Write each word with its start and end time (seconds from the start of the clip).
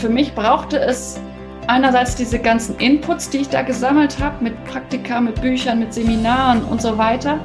für 0.00 0.08
mich 0.08 0.34
brauchte 0.34 0.80
es 0.80 1.20
einerseits 1.66 2.16
diese 2.16 2.38
ganzen 2.38 2.76
Inputs, 2.78 3.28
die 3.28 3.38
ich 3.38 3.50
da 3.50 3.60
gesammelt 3.60 4.18
habe, 4.18 4.42
mit 4.42 4.64
Praktika, 4.64 5.20
mit 5.20 5.38
Büchern, 5.42 5.78
mit 5.78 5.92
Seminaren 5.92 6.64
und 6.64 6.80
so 6.80 6.96
weiter. 6.96 7.38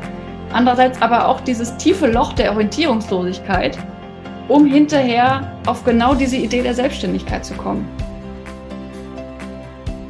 Andererseits 0.54 1.02
aber 1.02 1.28
auch 1.28 1.42
dieses 1.42 1.76
tiefe 1.76 2.08
Loch 2.08 2.32
der 2.32 2.54
Orientierungslosigkeit, 2.54 3.78
um 4.48 4.66
hinterher 4.66 5.52
auf 5.68 5.84
genau 5.84 6.16
diese 6.16 6.38
Idee 6.38 6.62
der 6.62 6.74
Selbstständigkeit 6.74 7.44
zu 7.44 7.56
kommen. 7.56 7.90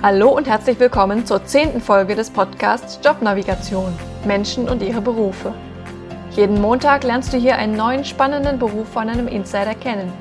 Hallo 0.03 0.29
und 0.29 0.47
herzlich 0.47 0.79
willkommen 0.79 1.25
zur 1.25 1.43
zehnten 1.45 1.81
Folge 1.81 2.13
des 2.13 2.29
Podcasts 2.29 2.99
Jobnavigation 3.03 3.91
Menschen 4.23 4.69
und 4.69 4.83
ihre 4.83 5.01
Berufe. 5.01 5.51
Jeden 6.35 6.61
Montag 6.61 7.03
lernst 7.05 7.33
du 7.33 7.37
hier 7.37 7.55
einen 7.55 7.75
neuen 7.75 8.05
spannenden 8.05 8.59
Beruf 8.59 8.87
von 8.89 9.09
einem 9.09 9.27
Insider 9.27 9.73
kennen. 9.73 10.13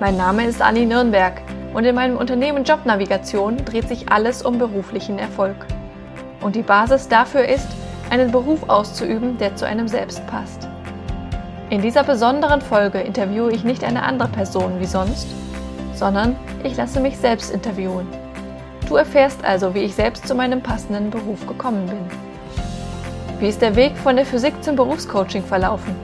Mein 0.00 0.16
Name 0.16 0.44
ist 0.44 0.60
Anni 0.60 0.84
Nürnberg 0.86 1.40
und 1.74 1.84
in 1.84 1.94
meinem 1.94 2.16
Unternehmen 2.16 2.64
Jobnavigation 2.64 3.56
dreht 3.64 3.88
sich 3.88 4.08
alles 4.08 4.42
um 4.42 4.58
beruflichen 4.58 5.18
Erfolg. 5.18 5.56
Und 6.40 6.54
die 6.54 6.62
Basis 6.62 7.08
dafür 7.08 7.46
ist, 7.46 7.68
einen 8.10 8.30
Beruf 8.30 8.68
auszuüben, 8.68 9.38
der 9.38 9.56
zu 9.56 9.66
einem 9.66 9.88
selbst 9.88 10.24
passt. 10.28 10.68
In 11.70 11.82
dieser 11.82 12.04
besonderen 12.04 12.60
Folge 12.60 13.00
interviewe 13.00 13.50
ich 13.52 13.64
nicht 13.64 13.82
eine 13.82 14.04
andere 14.04 14.28
Person 14.28 14.78
wie 14.78 14.86
sonst, 14.86 15.26
sondern 15.94 16.36
ich 16.62 16.76
lasse 16.76 17.00
mich 17.00 17.18
selbst 17.18 17.52
interviewen. 17.52 18.06
Du 18.88 18.96
erfährst 18.96 19.44
also, 19.44 19.74
wie 19.74 19.80
ich 19.80 19.94
selbst 19.94 20.28
zu 20.28 20.34
meinem 20.34 20.60
passenden 20.60 21.10
Beruf 21.10 21.46
gekommen 21.46 21.86
bin. 21.86 21.98
Wie 23.40 23.48
ist 23.48 23.62
der 23.62 23.74
Weg 23.74 23.96
von 23.96 24.14
der 24.14 24.26
Physik 24.26 24.62
zum 24.62 24.76
Berufscoaching 24.76 25.42
verlaufen? 25.42 25.96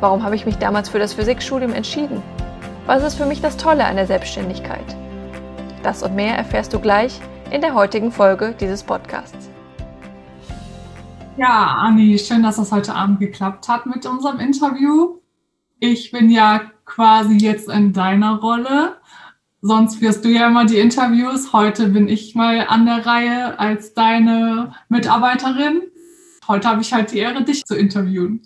Warum 0.00 0.22
habe 0.22 0.34
ich 0.34 0.44
mich 0.44 0.58
damals 0.58 0.90
für 0.90 0.98
das 0.98 1.14
Physikstudium 1.14 1.72
entschieden? 1.72 2.22
Was 2.86 3.02
ist 3.02 3.16
für 3.16 3.26
mich 3.26 3.40
das 3.40 3.56
Tolle 3.56 3.84
an 3.84 3.96
der 3.96 4.06
Selbstständigkeit? 4.06 4.96
Das 5.82 6.04
und 6.04 6.14
mehr 6.14 6.36
erfährst 6.36 6.72
du 6.72 6.78
gleich 6.78 7.20
in 7.50 7.60
der 7.60 7.74
heutigen 7.74 8.12
Folge 8.12 8.54
dieses 8.60 8.84
Podcasts. 8.84 9.50
Ja, 11.36 11.78
Anni, 11.80 12.16
schön, 12.16 12.44
dass 12.44 12.56
das 12.56 12.70
heute 12.70 12.94
Abend 12.94 13.18
geklappt 13.18 13.66
hat 13.66 13.86
mit 13.86 14.06
unserem 14.06 14.38
Interview. 14.38 15.18
Ich 15.80 16.12
bin 16.12 16.30
ja 16.30 16.60
quasi 16.84 17.38
jetzt 17.38 17.68
in 17.68 17.92
deiner 17.92 18.36
Rolle. 18.36 18.98
Sonst 19.62 19.96
führst 19.96 20.24
du 20.24 20.28
ja 20.28 20.46
immer 20.46 20.64
die 20.64 20.78
Interviews. 20.78 21.52
Heute 21.52 21.88
bin 21.88 22.06
ich 22.06 22.36
mal 22.36 22.66
an 22.68 22.86
der 22.86 23.04
Reihe 23.04 23.58
als 23.58 23.94
deine 23.94 24.74
Mitarbeiterin. 24.88 25.82
Heute 26.46 26.68
habe 26.68 26.82
ich 26.82 26.92
halt 26.92 27.10
die 27.10 27.18
Ehre, 27.18 27.42
dich 27.42 27.64
zu 27.64 27.74
interviewen. 27.74 28.42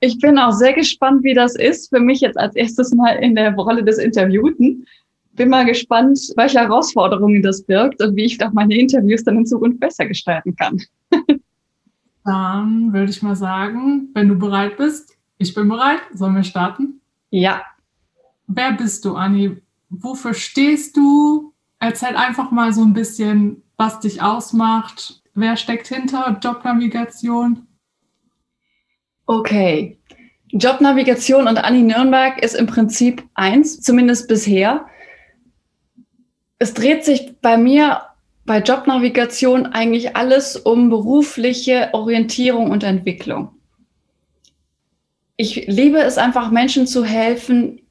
Ich 0.00 0.18
bin 0.20 0.38
auch 0.38 0.52
sehr 0.52 0.74
gespannt, 0.74 1.24
wie 1.24 1.34
das 1.34 1.56
ist 1.56 1.88
für 1.88 2.00
mich 2.00 2.20
jetzt 2.20 2.38
als 2.38 2.54
erstes 2.54 2.94
Mal 2.94 3.16
in 3.16 3.34
der 3.34 3.54
Rolle 3.54 3.82
des 3.82 3.98
Interviewten. 3.98 4.86
Bin 5.32 5.48
mal 5.48 5.64
gespannt, 5.64 6.20
welche 6.36 6.60
Herausforderungen 6.60 7.42
das 7.42 7.62
birgt 7.62 8.00
und 8.02 8.14
wie 8.16 8.24
ich 8.24 8.42
auch 8.44 8.52
meine 8.52 8.76
Interviews 8.76 9.24
dann 9.24 9.38
in 9.38 9.46
Zukunft 9.46 9.80
besser 9.80 10.06
gestalten 10.06 10.54
kann. 10.56 10.80
Dann 12.24 12.92
würde 12.92 13.10
ich 13.10 13.22
mal 13.22 13.36
sagen, 13.36 14.10
wenn 14.12 14.28
du 14.28 14.34
bereit 14.38 14.76
bist, 14.76 15.16
ich 15.38 15.54
bin 15.54 15.68
bereit. 15.68 16.00
Sollen 16.12 16.34
wir 16.34 16.42
starten? 16.42 17.00
Ja. 17.30 17.62
Wer 18.46 18.72
bist 18.72 19.06
du, 19.06 19.14
Anni? 19.14 19.56
Wofür 19.88 20.34
stehst 20.34 20.96
du? 20.98 21.54
Erzähl 21.78 22.16
einfach 22.16 22.50
mal 22.50 22.74
so 22.74 22.82
ein 22.82 22.92
bisschen, 22.92 23.62
was 23.78 24.00
dich 24.00 24.20
ausmacht. 24.20 25.22
Wer 25.34 25.56
steckt 25.56 25.86
hinter 25.86 26.38
Jobnavigation? 26.42 27.67
Okay. 29.28 29.98
Jobnavigation 30.52 31.46
und 31.46 31.58
Anni 31.58 31.82
Nürnberg 31.82 32.42
ist 32.42 32.54
im 32.54 32.66
Prinzip 32.66 33.22
eins, 33.34 33.82
zumindest 33.82 34.26
bisher. 34.26 34.86
Es 36.58 36.72
dreht 36.72 37.04
sich 37.04 37.38
bei 37.42 37.58
mir 37.58 38.00
bei 38.46 38.60
Jobnavigation 38.60 39.66
eigentlich 39.66 40.16
alles 40.16 40.56
um 40.56 40.88
berufliche 40.88 41.90
Orientierung 41.92 42.70
und 42.70 42.82
Entwicklung. 42.82 43.50
Ich 45.36 45.66
liebe 45.66 45.98
es 45.98 46.16
einfach, 46.16 46.50
Menschen 46.50 46.86
zu 46.86 47.04
helfen, 47.04 47.82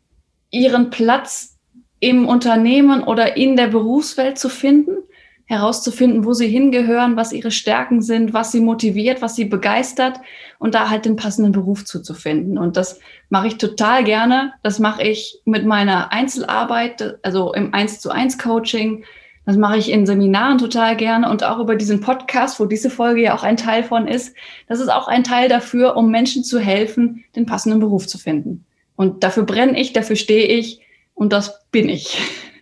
ihren 0.50 0.90
Platz 0.90 1.60
im 2.00 2.28
Unternehmen 2.28 3.04
oder 3.04 3.38
in 3.38 3.56
der 3.56 3.68
Berufswelt 3.68 4.40
zu 4.40 4.50
finden 4.50 5.07
herauszufinden, 5.48 6.26
wo 6.26 6.34
sie 6.34 6.48
hingehören, 6.48 7.16
was 7.16 7.32
ihre 7.32 7.52
Stärken 7.52 8.02
sind, 8.02 8.34
was 8.34 8.52
sie 8.52 8.60
motiviert, 8.60 9.22
was 9.22 9.36
sie 9.36 9.46
begeistert 9.46 10.20
und 10.60 10.76
da 10.76 10.90
halt 10.90 11.06
den 11.06 11.16
passenden 11.16 11.54
Beruf 11.54 11.86
zuzufinden. 11.86 12.58
Und 12.58 12.76
das 12.76 13.00
mache 13.30 13.48
ich 13.48 13.58
total 13.58 14.04
gerne. 14.04 14.54
Das 14.62 14.80
mache 14.80 15.04
ich 15.04 15.40
mit 15.46 15.66
meiner 15.66 16.12
Einzelarbeit, 16.12 17.18
also 17.24 17.54
im 17.54 17.74
1 17.74 18.02
zu 18.02 18.12
1 18.12 18.38
Coaching. 18.38 19.06
Das 19.46 19.56
mache 19.56 19.78
ich 19.78 19.90
in 19.90 20.06
Seminaren 20.06 20.58
total 20.58 20.98
gerne 20.98 21.30
und 21.30 21.46
auch 21.46 21.60
über 21.60 21.78
diesen 21.78 22.02
Podcast, 22.02 22.60
wo 22.60 22.66
diese 22.66 22.90
Folge 22.90 23.22
ja 23.22 23.34
auch 23.34 23.44
ein 23.44 23.56
Teil 23.56 23.84
von 23.84 24.06
ist. 24.06 24.36
Das 24.68 24.82
ist 24.82 24.90
auch 24.90 25.08
ein 25.08 25.24
Teil 25.24 25.48
dafür, 25.48 25.96
um 25.96 26.12
Menschen 26.12 26.44
zu 26.44 26.60
helfen, 26.60 27.24
den 27.38 27.46
passenden 27.46 27.80
Beruf 27.80 28.06
zu 28.06 28.18
finden. 28.18 28.66
Und 28.98 29.24
dafür 29.24 29.44
brenne 29.44 29.80
ich, 29.80 29.94
dafür 29.94 30.18
stehe 30.18 30.48
ich 30.48 30.82
und 31.14 31.32
das 31.32 31.62
bin 31.72 31.88
ich. 31.88 32.20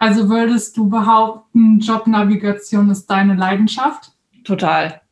Also 0.00 0.30
würdest 0.30 0.78
du 0.78 0.88
behaupten, 0.88 1.78
Jobnavigation 1.78 2.88
ist 2.88 3.06
deine 3.06 3.34
Leidenschaft? 3.34 4.12
Total. 4.44 5.02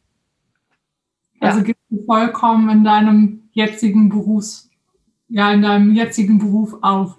Also 1.40 1.58
ja. 1.58 1.64
gibst 1.64 1.84
du 1.90 2.04
vollkommen 2.06 2.70
in 2.70 2.84
deinem 2.84 3.50
jetzigen 3.52 4.08
Berufs, 4.08 4.70
ja, 5.28 5.52
in 5.52 5.60
deinem 5.60 5.94
jetzigen 5.94 6.38
Beruf 6.38 6.74
auf. 6.80 7.18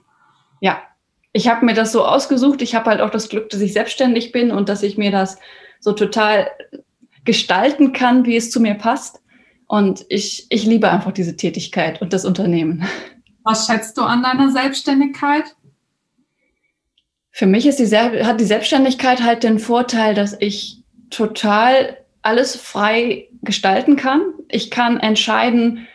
Ja, 0.61 0.79
ich 1.31 1.47
habe 1.47 1.63
mir 1.63 1.75
das 1.75 1.91
so 1.91 2.03
ausgesucht. 2.03 2.63
Ich 2.63 2.73
habe 2.73 2.89
halt 2.89 3.01
auch 3.01 3.11
das 3.11 3.29
Glück, 3.29 3.51
dass 3.51 3.61
ich 3.61 3.73
selbstständig 3.73 4.31
bin 4.31 4.49
und 4.49 4.67
dass 4.67 4.81
ich 4.81 4.97
mir 4.97 5.11
das 5.11 5.37
so 5.79 5.93
total 5.93 6.47
gestalten 7.23 7.93
kann, 7.93 8.25
wie 8.25 8.35
es 8.35 8.49
zu 8.49 8.59
mir 8.59 8.73
passt. 8.73 9.21
Und 9.67 10.07
ich, 10.09 10.47
ich 10.49 10.65
liebe 10.65 10.89
einfach 10.89 11.11
diese 11.11 11.35
Tätigkeit 11.35 12.01
und 12.01 12.13
das 12.13 12.25
Unternehmen. 12.25 12.83
Was 13.43 13.67
schätzt 13.67 13.95
du 13.99 14.01
an 14.01 14.23
deiner 14.23 14.49
Selbstständigkeit? 14.49 15.55
Für 17.39 17.45
mich 17.45 17.65
ist 17.65 17.79
die, 17.79 17.87
hat 17.95 18.41
die 18.41 18.45
Selbstständigkeit 18.45 19.23
halt 19.23 19.43
den 19.43 19.59
Vorteil, 19.59 20.13
dass 20.13 20.35
ich 20.41 20.83
total 21.09 21.95
alles 22.21 22.57
frei 22.57 23.29
gestalten 23.43 23.95
kann. 23.95 24.19
Ich 24.49 24.69
kann 24.69 24.99
entscheiden, 24.99 25.87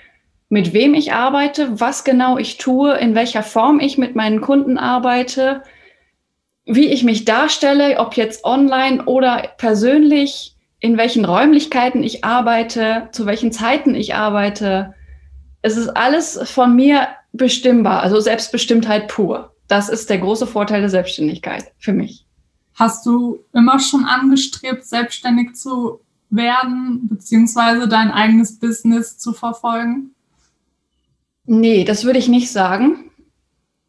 mit 0.48 0.72
wem 0.72 0.94
ich 0.94 1.12
arbeite, 1.12 1.78
was 1.78 2.02
genau 2.02 2.38
ich 2.38 2.56
tue, 2.56 2.94
in 2.94 3.14
welcher 3.14 3.42
Form 3.42 3.78
ich 3.78 3.98
mit 3.98 4.16
meinen 4.16 4.40
Kunden 4.40 4.78
arbeite, 4.78 5.62
wie 6.64 6.86
ich 6.86 7.04
mich 7.04 7.26
darstelle, 7.26 7.98
ob 7.98 8.16
jetzt 8.16 8.46
online 8.46 9.04
oder 9.04 9.50
persönlich, 9.58 10.56
in 10.80 10.96
welchen 10.96 11.26
Räumlichkeiten 11.26 12.02
ich 12.02 12.24
arbeite, 12.24 13.10
zu 13.12 13.26
welchen 13.26 13.52
Zeiten 13.52 13.94
ich 13.94 14.14
arbeite. 14.14 14.94
Es 15.60 15.76
ist 15.76 15.90
alles 15.90 16.40
von 16.50 16.74
mir 16.74 17.08
bestimmbar, 17.34 18.02
also 18.02 18.18
Selbstbestimmtheit 18.18 19.08
pur. 19.08 19.53
Das 19.74 19.88
ist 19.88 20.08
der 20.08 20.18
große 20.18 20.46
Vorteil 20.46 20.82
der 20.82 20.88
Selbstständigkeit 20.88 21.72
für 21.78 21.92
mich. 21.92 22.24
Hast 22.74 23.04
du 23.06 23.40
immer 23.52 23.80
schon 23.80 24.04
angestrebt, 24.04 24.84
selbstständig 24.84 25.56
zu 25.56 25.98
werden, 26.30 27.08
beziehungsweise 27.08 27.88
dein 27.88 28.12
eigenes 28.12 28.60
Business 28.60 29.18
zu 29.18 29.32
verfolgen? 29.32 30.14
Nee, 31.44 31.82
das 31.82 32.04
würde 32.04 32.20
ich 32.20 32.28
nicht 32.28 32.52
sagen. 32.52 33.10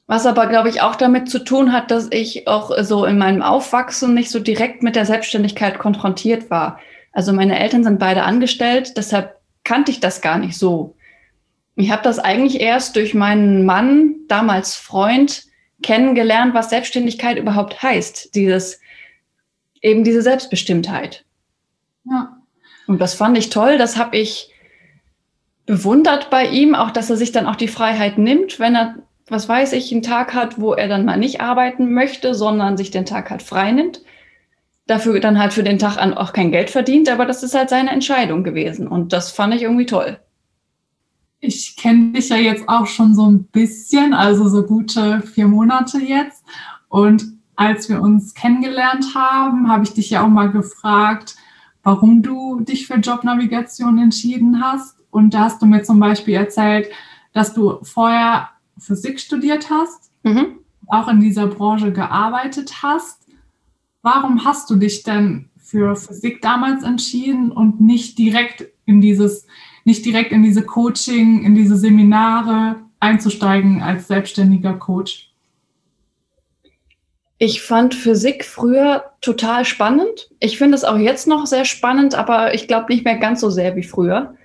Was 0.07 0.25
aber, 0.25 0.47
glaube 0.47 0.69
ich, 0.69 0.81
auch 0.81 0.95
damit 0.95 1.29
zu 1.29 1.43
tun 1.43 1.71
hat, 1.71 1.91
dass 1.91 2.07
ich 2.09 2.47
auch 2.47 2.71
so 2.81 3.05
in 3.05 3.19
meinem 3.19 3.43
Aufwachsen 3.43 4.15
nicht 4.15 4.31
so 4.31 4.39
direkt 4.39 4.81
mit 4.81 4.95
der 4.95 5.05
Selbstständigkeit 5.05 5.77
konfrontiert 5.77 6.49
war. 6.49 6.79
Also 7.11 7.31
meine 7.31 7.59
Eltern 7.59 7.83
sind 7.83 7.99
beide 7.99 8.23
angestellt, 8.23 8.97
deshalb 8.97 9.39
kannte 9.63 9.91
ich 9.91 9.99
das 9.99 10.21
gar 10.21 10.39
nicht 10.39 10.57
so. 10.57 10.95
Ich 11.75 11.91
habe 11.91 12.01
das 12.01 12.17
eigentlich 12.17 12.59
erst 12.59 12.95
durch 12.95 13.13
meinen 13.13 13.67
Mann, 13.67 14.15
damals 14.27 14.73
Freund, 14.73 15.44
kennengelernt, 15.81 16.53
was 16.53 16.69
Selbstständigkeit 16.69 17.37
überhaupt 17.37 17.81
heißt. 17.81 18.35
Dieses, 18.35 18.79
eben 19.81 20.03
diese 20.03 20.21
Selbstbestimmtheit. 20.21 21.25
Ja. 22.05 22.37
Und 22.87 23.01
das 23.01 23.13
fand 23.13 23.37
ich 23.37 23.49
toll. 23.49 23.77
Das 23.77 23.97
habe 23.97 24.17
ich 24.17 24.51
bewundert 25.65 26.29
bei 26.29 26.47
ihm, 26.47 26.75
auch 26.75 26.91
dass 26.91 27.09
er 27.09 27.17
sich 27.17 27.31
dann 27.31 27.47
auch 27.47 27.55
die 27.55 27.67
Freiheit 27.67 28.17
nimmt, 28.17 28.59
wenn 28.59 28.75
er, 28.75 28.95
was 29.27 29.49
weiß 29.49 29.73
ich, 29.73 29.91
einen 29.91 30.03
Tag 30.03 30.33
hat, 30.33 30.59
wo 30.59 30.73
er 30.73 30.87
dann 30.87 31.05
mal 31.05 31.17
nicht 31.17 31.41
arbeiten 31.41 31.93
möchte, 31.93 32.35
sondern 32.35 32.77
sich 32.77 32.91
den 32.91 33.05
Tag 33.05 33.31
halt 33.31 33.41
frei 33.41 33.71
nimmt. 33.71 34.01
Dafür 34.87 35.19
dann 35.19 35.39
halt 35.39 35.53
für 35.53 35.63
den 35.63 35.79
Tag 35.79 35.97
an 35.97 36.13
auch 36.13 36.31
kein 36.31 36.51
Geld 36.51 36.69
verdient, 36.69 37.09
aber 37.09 37.25
das 37.25 37.41
ist 37.41 37.55
halt 37.55 37.69
seine 37.69 37.89
Entscheidung 37.89 38.43
gewesen. 38.43 38.87
Und 38.87 39.13
das 39.13 39.31
fand 39.31 39.55
ich 39.55 39.63
irgendwie 39.63 39.87
toll 39.87 40.19
ich 41.45 41.75
kenne 41.75 42.13
dich 42.13 42.29
ja 42.29 42.37
jetzt 42.37 42.67
auch 42.67 42.87
schon 42.87 43.15
so 43.15 43.29
ein 43.29 43.45
bisschen, 43.45 44.13
also 44.13 44.49
so 44.49 44.63
gute 44.63 45.21
vier 45.21 45.47
Monate 45.47 45.99
jetzt. 45.99 46.43
Und 46.89 47.25
als 47.55 47.89
wir 47.89 48.01
uns 48.01 48.33
kennengelernt 48.33 49.15
haben, 49.15 49.69
habe 49.69 49.83
ich 49.83 49.93
dich 49.93 50.09
ja 50.09 50.23
auch 50.23 50.29
mal 50.29 50.51
gefragt, 50.51 51.35
warum 51.83 52.21
du 52.21 52.59
dich 52.61 52.87
für 52.87 52.95
Jobnavigation 52.95 53.97
entschieden 53.99 54.61
hast. 54.61 54.97
Und 55.11 55.33
da 55.33 55.41
hast 55.41 55.61
du 55.61 55.65
mir 55.65 55.83
zum 55.83 55.99
Beispiel 55.99 56.33
erzählt, 56.33 56.89
dass 57.33 57.53
du 57.53 57.79
vorher 57.83 58.49
Physik 58.77 59.19
studiert 59.19 59.69
hast. 59.69 60.11
Mhm. 60.23 60.59
auch 60.87 61.07
in 61.07 61.19
dieser 61.19 61.47
Branche 61.47 61.91
gearbeitet 61.91 62.81
hast. 62.83 63.27
Warum 64.01 64.43
hast 64.43 64.69
du 64.69 64.75
dich 64.75 65.03
denn 65.03 65.49
für 65.57 65.95
Physik 65.95 66.41
damals 66.41 66.83
entschieden 66.83 67.51
und 67.51 67.81
nicht 67.81 68.17
direkt 68.17 68.65
in 68.85 69.01
dieses, 69.01 69.47
nicht 69.85 70.05
direkt 70.05 70.31
in 70.31 70.43
diese 70.43 70.63
Coaching, 70.63 71.43
in 71.45 71.55
diese 71.55 71.77
Seminare 71.77 72.75
einzusteigen 72.99 73.81
als 73.81 74.07
selbstständiger 74.07 74.73
Coach? 74.73 75.31
Ich 77.37 77.61
fand 77.61 77.93
Physik 77.93 78.45
früher 78.45 79.11
total 79.21 79.65
spannend. 79.65 80.29
Ich 80.39 80.57
finde 80.57 80.75
es 80.75 80.83
auch 80.83 80.97
jetzt 80.97 81.27
noch 81.27 81.45
sehr 81.45 81.65
spannend, 81.65 82.15
aber 82.15 82.53
ich 82.53 82.67
glaube 82.67 82.93
nicht 82.93 83.05
mehr 83.05 83.17
ganz 83.17 83.41
so 83.41 83.49
sehr 83.49 83.75
wie 83.75 83.83
früher. 83.83 84.35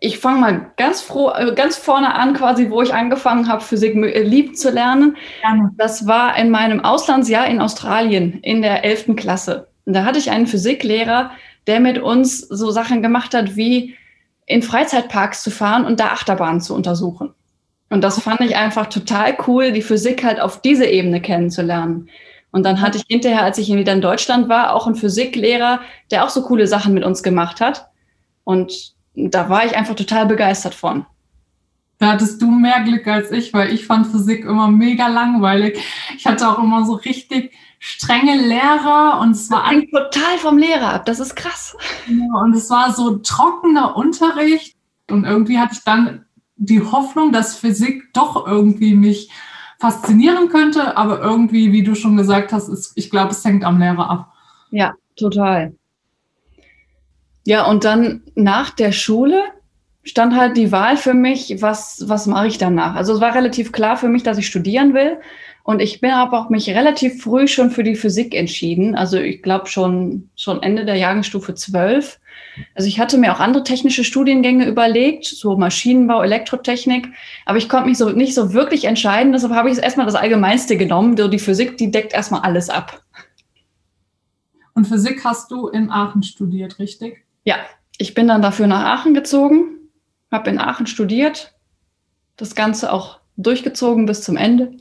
Ich 0.00 0.18
fange 0.18 0.40
mal 0.40 0.70
ganz 0.76 1.00
froh, 1.00 1.30
äh, 1.30 1.52
ganz 1.54 1.76
vorne 1.76 2.14
an, 2.14 2.34
quasi, 2.34 2.70
wo 2.70 2.82
ich 2.82 2.94
angefangen 2.94 3.48
habe, 3.48 3.62
Physik 3.62 3.96
äh, 3.96 4.22
lieb 4.22 4.56
zu 4.56 4.70
lernen. 4.70 5.16
Gerne. 5.40 5.72
Das 5.76 6.06
war 6.06 6.36
in 6.36 6.50
meinem 6.50 6.84
Auslandsjahr 6.84 7.48
in 7.48 7.60
Australien 7.60 8.38
in 8.42 8.62
der 8.62 8.84
11. 8.84 9.16
Klasse. 9.16 9.68
Und 9.86 9.94
da 9.94 10.04
hatte 10.04 10.18
ich 10.18 10.30
einen 10.30 10.46
Physiklehrer, 10.46 11.32
der 11.68 11.80
mit 11.80 11.98
uns 11.98 12.40
so 12.40 12.70
Sachen 12.70 13.02
gemacht 13.02 13.34
hat, 13.34 13.54
wie 13.54 13.94
in 14.46 14.62
Freizeitparks 14.62 15.42
zu 15.42 15.50
fahren 15.50 15.84
und 15.84 16.00
da 16.00 16.06
Achterbahnen 16.08 16.60
zu 16.60 16.74
untersuchen. 16.74 17.34
Und 17.90 18.02
das 18.02 18.20
fand 18.20 18.40
ich 18.40 18.56
einfach 18.56 18.86
total 18.86 19.36
cool, 19.46 19.72
die 19.72 19.82
Physik 19.82 20.24
halt 20.24 20.40
auf 20.40 20.60
diese 20.60 20.86
Ebene 20.86 21.20
kennenzulernen. 21.20 22.08
Und 22.50 22.64
dann 22.64 22.80
hatte 22.80 22.98
ich 22.98 23.04
hinterher, 23.06 23.42
als 23.42 23.58
ich 23.58 23.72
wieder 23.72 23.92
in 23.92 24.00
Deutschland 24.00 24.48
war, 24.48 24.74
auch 24.74 24.86
einen 24.86 24.96
Physiklehrer, 24.96 25.80
der 26.10 26.24
auch 26.24 26.30
so 26.30 26.42
coole 26.42 26.66
Sachen 26.66 26.94
mit 26.94 27.04
uns 27.04 27.22
gemacht 27.22 27.60
hat. 27.60 27.88
Und 28.44 28.94
da 29.14 29.48
war 29.50 29.66
ich 29.66 29.76
einfach 29.76 29.94
total 29.94 30.26
begeistert 30.26 30.74
von. 30.74 31.04
Da 31.98 32.12
hattest 32.12 32.40
du 32.40 32.50
mehr 32.50 32.82
Glück 32.84 33.06
als 33.08 33.32
ich, 33.32 33.52
weil 33.52 33.72
ich 33.72 33.86
fand 33.86 34.06
Physik 34.06 34.44
immer 34.44 34.68
mega 34.68 35.08
langweilig. 35.08 35.78
Ich 36.16 36.26
hatte 36.26 36.48
auch 36.48 36.58
immer 36.58 36.84
so 36.84 36.94
richtig 36.94 37.52
strenge 37.80 38.36
Lehrer 38.36 39.20
und 39.20 39.32
es 39.32 39.50
war 39.50 39.64
das 39.64 39.70
hängt 39.70 39.90
total 39.90 40.38
vom 40.38 40.58
Lehrer 40.58 40.94
ab. 40.94 41.06
Das 41.06 41.20
ist 41.20 41.34
krass. 41.34 41.76
Ja, 42.06 42.40
und 42.40 42.54
es 42.54 42.70
war 42.70 42.92
so 42.92 43.18
trockener 43.18 43.96
Unterricht 43.96 44.76
und 45.10 45.24
irgendwie 45.24 45.58
hatte 45.58 45.74
ich 45.74 45.84
dann 45.84 46.24
die 46.56 46.82
Hoffnung, 46.82 47.32
dass 47.32 47.56
Physik 47.56 48.12
doch 48.12 48.46
irgendwie 48.46 48.94
mich 48.94 49.30
faszinieren 49.78 50.48
könnte, 50.48 50.96
aber 50.96 51.20
irgendwie, 51.20 51.72
wie 51.72 51.84
du 51.84 51.94
schon 51.94 52.16
gesagt 52.16 52.52
hast, 52.52 52.68
ist, 52.68 52.92
ich 52.96 53.10
glaube, 53.10 53.30
es 53.30 53.44
hängt 53.44 53.64
am 53.64 53.78
Lehrer 53.78 54.10
ab. 54.10 54.32
Ja, 54.70 54.94
total. 55.16 55.74
Ja, 57.44 57.66
und 57.66 57.84
dann 57.84 58.22
nach 58.34 58.70
der 58.70 58.92
Schule 58.92 59.42
stand 60.08 60.34
halt 60.34 60.56
die 60.56 60.72
Wahl 60.72 60.96
für 60.96 61.14
mich, 61.14 61.60
was, 61.60 62.04
was 62.06 62.26
mache 62.26 62.46
ich 62.46 62.58
danach? 62.58 62.94
Also 62.94 63.14
es 63.14 63.20
war 63.20 63.34
relativ 63.34 63.72
klar 63.72 63.96
für 63.96 64.08
mich, 64.08 64.22
dass 64.22 64.38
ich 64.38 64.46
studieren 64.46 64.94
will. 64.94 65.18
Und 65.62 65.80
ich 65.80 66.00
bin 66.00 66.12
aber 66.12 66.40
auch 66.40 66.48
mich 66.48 66.70
relativ 66.70 67.22
früh 67.22 67.46
schon 67.46 67.70
für 67.70 67.82
die 67.82 67.94
Physik 67.94 68.34
entschieden. 68.34 68.94
Also 68.94 69.18
ich 69.18 69.42
glaube 69.42 69.66
schon, 69.66 70.30
schon 70.34 70.62
Ende 70.62 70.86
der 70.86 70.94
Jahrgangsstufe 70.94 71.54
12. 71.54 72.18
Also 72.74 72.88
ich 72.88 72.98
hatte 72.98 73.18
mir 73.18 73.34
auch 73.34 73.40
andere 73.40 73.64
technische 73.64 74.02
Studiengänge 74.02 74.66
überlegt, 74.66 75.26
so 75.26 75.56
Maschinenbau, 75.58 76.22
Elektrotechnik, 76.22 77.08
aber 77.44 77.58
ich 77.58 77.68
konnte 77.68 77.88
mich 77.88 77.98
so 77.98 78.08
nicht 78.08 78.34
so 78.34 78.54
wirklich 78.54 78.86
entscheiden. 78.86 79.32
Deshalb 79.32 79.52
habe 79.52 79.70
ich 79.70 79.78
erstmal 79.78 80.06
das 80.06 80.14
Allgemeinste 80.14 80.78
genommen. 80.78 81.16
Die 81.16 81.38
Physik, 81.38 81.76
die 81.76 81.90
deckt 81.90 82.14
erstmal 82.14 82.40
alles 82.40 82.70
ab. 82.70 83.02
Und 84.74 84.86
Physik 84.86 85.22
hast 85.24 85.50
du 85.50 85.68
in 85.68 85.90
Aachen 85.90 86.22
studiert, 86.22 86.78
richtig? 86.78 87.24
Ja, 87.44 87.56
ich 87.98 88.14
bin 88.14 88.28
dann 88.28 88.42
dafür 88.42 88.68
nach 88.68 88.84
Aachen 88.84 89.12
gezogen, 89.12 89.77
habe 90.30 90.50
in 90.50 90.58
Aachen 90.58 90.86
studiert, 90.86 91.54
das 92.36 92.54
Ganze 92.54 92.92
auch 92.92 93.20
durchgezogen 93.36 94.06
bis 94.06 94.22
zum 94.22 94.36
Ende. 94.36 94.76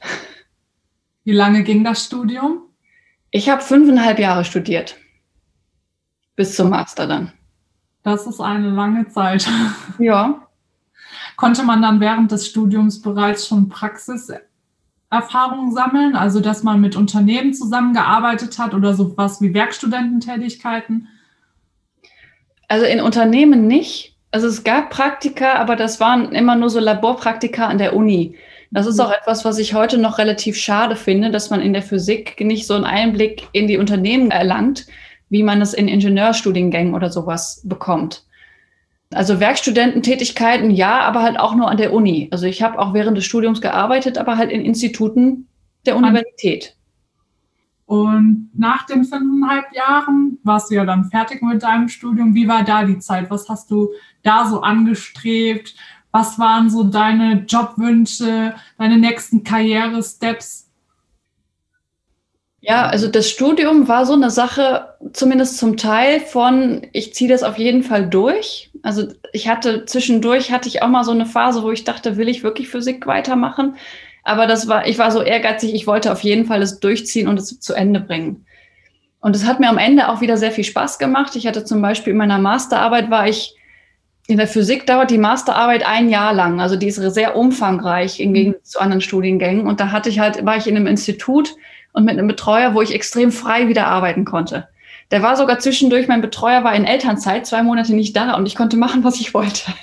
Wie 1.24 1.32
lange 1.32 1.64
ging 1.64 1.84
das 1.84 2.06
Studium? 2.06 2.62
Ich 3.32 3.50
habe 3.50 3.62
fünfeinhalb 3.62 4.20
Jahre 4.20 4.46
studiert. 4.46 4.96
Bis 6.36 6.56
zum 6.56 6.70
Master 6.70 7.08
dann. 7.08 7.32
Das 8.04 8.26
ist 8.26 8.40
eine 8.40 8.70
lange 8.70 9.08
Zeit. 9.10 9.48
Ja. 10.00 10.48
Konnte 11.36 11.64
man 11.64 11.82
dann 11.82 12.00
während 12.00 12.32
des 12.32 12.48
Studiums 12.48 13.02
bereits 13.02 13.48
schon 13.48 13.70
Praxiserfahrungen 13.70 15.72
sammeln, 15.72 16.16
also 16.16 16.40
dass 16.40 16.64
man 16.64 16.82
mit 16.82 16.96
Unternehmen 16.96 17.54
zusammengearbeitet 17.54 18.58
hat 18.60 18.74
oder 18.74 18.94
sowas 18.94 19.42
wie 19.42 19.54
Werkstudententätigkeiten? 19.54 21.08
Also 22.68 22.86
in 22.86 23.02
Unternehmen 23.02 23.68
nicht. 23.68 24.17
Also 24.38 24.50
es 24.50 24.64
gab 24.64 24.92
Praktika, 24.92 25.54
aber 25.54 25.76
das 25.76 26.00
waren 26.00 26.32
immer 26.32 26.56
nur 26.56 26.70
so 26.70 26.80
Laborpraktika 26.80 27.66
an 27.66 27.80
der 27.80 27.96
Uni. 27.96 28.36
Das 28.70 28.86
ist 28.86 28.98
mhm. 28.98 29.06
auch 29.06 29.12
etwas, 29.12 29.46
was 29.46 29.58
ich 29.58 29.74
heute 29.74 29.98
noch 29.98 30.20
relativ 30.20 30.58
schade 30.58 30.96
finde, 30.96 31.32
dass 31.32 31.50
man 31.50 31.60
in 31.60 31.74
der 31.74 31.82
Physik 31.82 32.40
nicht 32.40 32.68
so 32.68 32.76
einen 32.76 32.84
Einblick 32.84 33.48
in 33.54 33.66
die 33.66 33.80
Unternehmen 33.80 34.30
erlangt, 34.30 34.86
wie 35.30 35.42
man 35.42 35.60
es 35.60 35.74
in 35.74 35.88
Ingenieurstudiengängen 35.88 36.94
oder 36.94 37.10
sowas 37.10 37.64
bekommt. 37.64 38.26
Also 39.12 39.40
Werkstudententätigkeiten, 39.40 40.70
ja, 40.70 41.00
aber 41.00 41.24
halt 41.24 41.40
auch 41.40 41.56
nur 41.56 41.72
an 41.72 41.78
der 41.78 41.92
Uni. 41.92 42.28
Also 42.30 42.46
ich 42.46 42.62
habe 42.62 42.78
auch 42.78 42.94
während 42.94 43.18
des 43.18 43.26
Studiums 43.26 43.60
gearbeitet, 43.60 44.20
aber 44.20 44.38
halt 44.38 44.52
in 44.52 44.64
Instituten 44.64 45.48
der 45.88 45.96
Universität. 45.96 46.76
Und 47.88 48.50
nach 48.54 48.86
den 48.86 49.06
fünfeinhalb 49.06 49.74
Jahren 49.74 50.40
warst 50.44 50.70
du 50.70 50.76
ja 50.76 50.84
dann 50.84 51.06
fertig 51.06 51.42
mit 51.42 51.64
deinem 51.64 51.88
Studium. 51.88 52.36
Wie 52.36 52.48
war 52.48 52.64
da 52.64 52.84
die 52.84 53.00
Zeit? 53.00 53.32
Was 53.32 53.48
hast 53.48 53.72
du 53.72 53.92
da 54.24 54.46
so 54.46 54.62
angestrebt? 54.62 55.74
Was 56.12 56.38
waren 56.38 56.70
so 56.70 56.84
deine 56.84 57.46
Jobwünsche, 57.48 58.56
deine 58.78 58.98
nächsten 58.98 59.46
Karrieresteps? 59.46 60.70
Ja, 62.60 62.88
also 62.88 63.08
das 63.08 63.30
Studium 63.30 63.88
war 63.88 64.06
so 64.06 64.14
eine 64.14 64.32
Sache, 64.32 64.96
zumindest 65.14 65.58
zum 65.58 65.78
Teil 65.78 66.20
von, 66.20 66.86
ich 66.92 67.14
ziehe 67.14 67.30
das 67.30 67.44
auf 67.44 67.58
jeden 67.58 67.84
Fall 67.84 68.10
durch. 68.10 68.70
Also 68.84 69.08
ich 69.32 69.48
hatte 69.48 69.86
zwischendurch 69.86 70.52
hatte 70.52 70.68
ich 70.68 70.82
auch 70.82 70.90
mal 70.90 71.06
so 71.06 71.12
eine 71.12 71.26
Phase, 71.26 71.64
wo 71.64 71.72
ich 71.72 71.86
dachte, 71.86 72.18
will 72.18 72.28
ich 72.28 72.44
wirklich 72.44 72.68
Physik 72.68 73.08
weitermachen? 73.08 73.78
Aber 74.28 74.48
das 74.48 74.68
war, 74.68 74.88
ich 74.88 74.98
war 74.98 75.12
so 75.12 75.22
ehrgeizig, 75.22 75.74
ich 75.74 75.88
wollte 75.88 76.12
auf 76.12 76.22
jeden 76.22 76.46
Fall 76.46 76.62
es 76.62 76.80
durchziehen 76.80 77.28
und 77.28 77.40
es 77.40 77.60
zu 77.60 77.74
Ende 77.74 78.00
bringen. 78.00 78.46
Und 79.20 79.36
es 79.36 79.46
hat 79.46 79.60
mir 79.60 79.70
am 79.70 79.78
Ende 79.78 80.10
auch 80.10 80.22
wieder 80.22 80.38
sehr 80.38 80.52
viel 80.52 80.64
Spaß 80.64 81.00
gemacht. 81.00 81.36
Ich 81.36 81.48
hatte 81.48 81.66
zum 81.66 81.82
Beispiel 81.82 82.12
in 82.12 82.18
meiner 82.18 82.38
Masterarbeit 82.38 83.10
war 83.10 83.28
ich 83.28 83.56
in 84.30 84.38
der 84.38 84.48
Physik 84.48 84.86
dauert 84.86 85.10
die 85.10 85.18
Masterarbeit 85.18 85.88
ein 85.88 86.10
Jahr 86.10 86.34
lang. 86.34 86.60
Also 86.60 86.76
die 86.76 86.88
ist 86.88 86.98
sehr 86.98 87.38
umfangreich 87.38 88.20
im 88.20 88.34
Gegensatz 88.34 88.72
zu 88.72 88.80
anderen 88.80 89.00
Studiengängen. 89.00 89.66
Und 89.66 89.80
da 89.80 89.92
hatte 89.92 90.10
ich 90.10 90.20
halt, 90.20 90.46
war 90.46 90.58
ich 90.58 90.68
in 90.68 90.76
einem 90.76 90.86
Institut, 90.86 91.56
und 91.98 92.06
mit 92.06 92.14
einem 92.14 92.28
Betreuer, 92.28 92.76
wo 92.76 92.82
ich 92.84 92.94
extrem 92.94 93.32
frei 93.32 93.68
wieder 93.70 93.88
arbeiten 93.88 94.24
konnte. 94.24 94.68
Der 95.10 95.24
war 95.24 95.36
sogar 95.36 95.58
zwischendurch, 95.58 96.08
mein 96.08 96.22
Betreuer 96.22 96.64
war 96.64 96.76
in 96.76 96.86
Elternzeit, 96.86 97.48
zwei 97.48 97.64
Monate 97.64 97.96
nicht 97.96 98.16
da 98.16 98.36
und 98.36 98.46
ich 98.46 98.54
konnte 98.54 98.78
machen, 98.78 99.04
was 99.04 99.20
ich 99.20 99.34
wollte. 99.34 99.74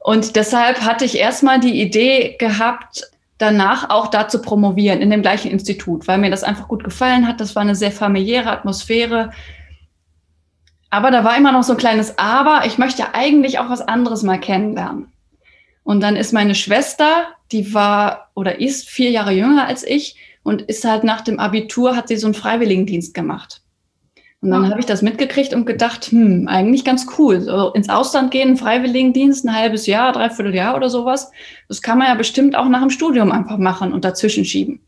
Und 0.00 0.34
deshalb 0.34 0.80
hatte 0.80 1.04
ich 1.04 1.16
erstmal 1.16 1.60
die 1.60 1.80
Idee 1.80 2.34
gehabt, 2.40 3.08
danach 3.42 3.90
auch 3.90 4.06
da 4.06 4.28
zu 4.28 4.40
promovieren 4.40 5.00
in 5.00 5.10
dem 5.10 5.20
gleichen 5.20 5.50
Institut, 5.50 6.06
weil 6.06 6.18
mir 6.18 6.30
das 6.30 6.44
einfach 6.44 6.68
gut 6.68 6.84
gefallen 6.84 7.26
hat. 7.26 7.40
Das 7.40 7.56
war 7.56 7.62
eine 7.62 7.74
sehr 7.74 7.90
familiäre 7.90 8.50
Atmosphäre. 8.50 9.32
Aber 10.90 11.10
da 11.10 11.24
war 11.24 11.36
immer 11.36 11.50
noch 11.50 11.64
so 11.64 11.72
ein 11.72 11.78
kleines 11.78 12.18
Aber. 12.18 12.62
Ich 12.66 12.78
möchte 12.78 13.14
eigentlich 13.14 13.58
auch 13.58 13.68
was 13.68 13.80
anderes 13.80 14.22
mal 14.22 14.38
kennenlernen. 14.38 15.12
Und 15.82 16.00
dann 16.00 16.14
ist 16.14 16.32
meine 16.32 16.54
Schwester, 16.54 17.26
die 17.50 17.74
war 17.74 18.30
oder 18.34 18.60
ist 18.60 18.88
vier 18.88 19.10
Jahre 19.10 19.32
jünger 19.32 19.66
als 19.66 19.82
ich, 19.82 20.16
und 20.44 20.62
ist 20.62 20.84
halt 20.84 21.04
nach 21.04 21.20
dem 21.20 21.38
Abitur, 21.38 21.96
hat 21.96 22.08
sie 22.08 22.16
so 22.16 22.26
einen 22.26 22.34
Freiwilligendienst 22.34 23.14
gemacht. 23.14 23.61
Und 24.42 24.50
dann 24.50 24.64
ja. 24.64 24.70
habe 24.70 24.80
ich 24.80 24.86
das 24.86 25.02
mitgekriegt 25.02 25.54
und 25.54 25.66
gedacht, 25.66 26.06
hm, 26.06 26.48
eigentlich 26.48 26.84
ganz 26.84 27.06
cool. 27.16 27.40
So 27.40 27.72
ins 27.74 27.88
Ausland 27.88 28.32
gehen, 28.32 28.56
Freiwilligendienst, 28.56 29.46
ein 29.46 29.54
halbes 29.54 29.86
Jahr, 29.86 30.12
dreiviertel 30.12 30.54
Jahr 30.54 30.74
oder 30.74 30.90
sowas. 30.90 31.30
Das 31.68 31.80
kann 31.80 31.98
man 31.98 32.08
ja 32.08 32.14
bestimmt 32.14 32.56
auch 32.56 32.68
nach 32.68 32.80
dem 32.80 32.90
Studium 32.90 33.30
einfach 33.30 33.56
machen 33.56 33.92
und 33.92 34.04
dazwischen 34.04 34.44
schieben. 34.44 34.80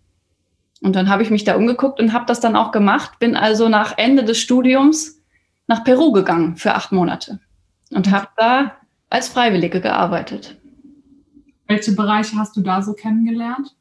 Und 0.82 0.96
dann 0.96 1.08
habe 1.08 1.23
ich 1.23 1.30
mich 1.30 1.44
da 1.44 1.54
umgeguckt 1.54 2.00
und 2.00 2.12
habe 2.12 2.26
das 2.26 2.40
dann 2.40 2.56
auch 2.56 2.73
gemacht. 2.73 3.20
Bin 3.20 3.37
also 3.37 3.68
nach 3.68 3.96
Ende 3.96 4.25
des 4.25 4.38
Studiums 4.38 5.23
nach 5.68 5.84
Peru 5.84 6.11
gegangen 6.11 6.56
für 6.56 6.75
acht 6.75 6.90
Monate 6.90 7.38
und 7.90 8.11
habe 8.11 8.28
da 8.37 8.73
als 9.08 9.28
Freiwillige 9.28 9.80
gearbeitet. 9.80 10.56
Welche 11.68 11.92
Bereiche 11.92 12.37
hast 12.37 12.56
du 12.56 12.61
da 12.61 12.82
so 12.82 12.92
kennengelernt? 12.92 13.75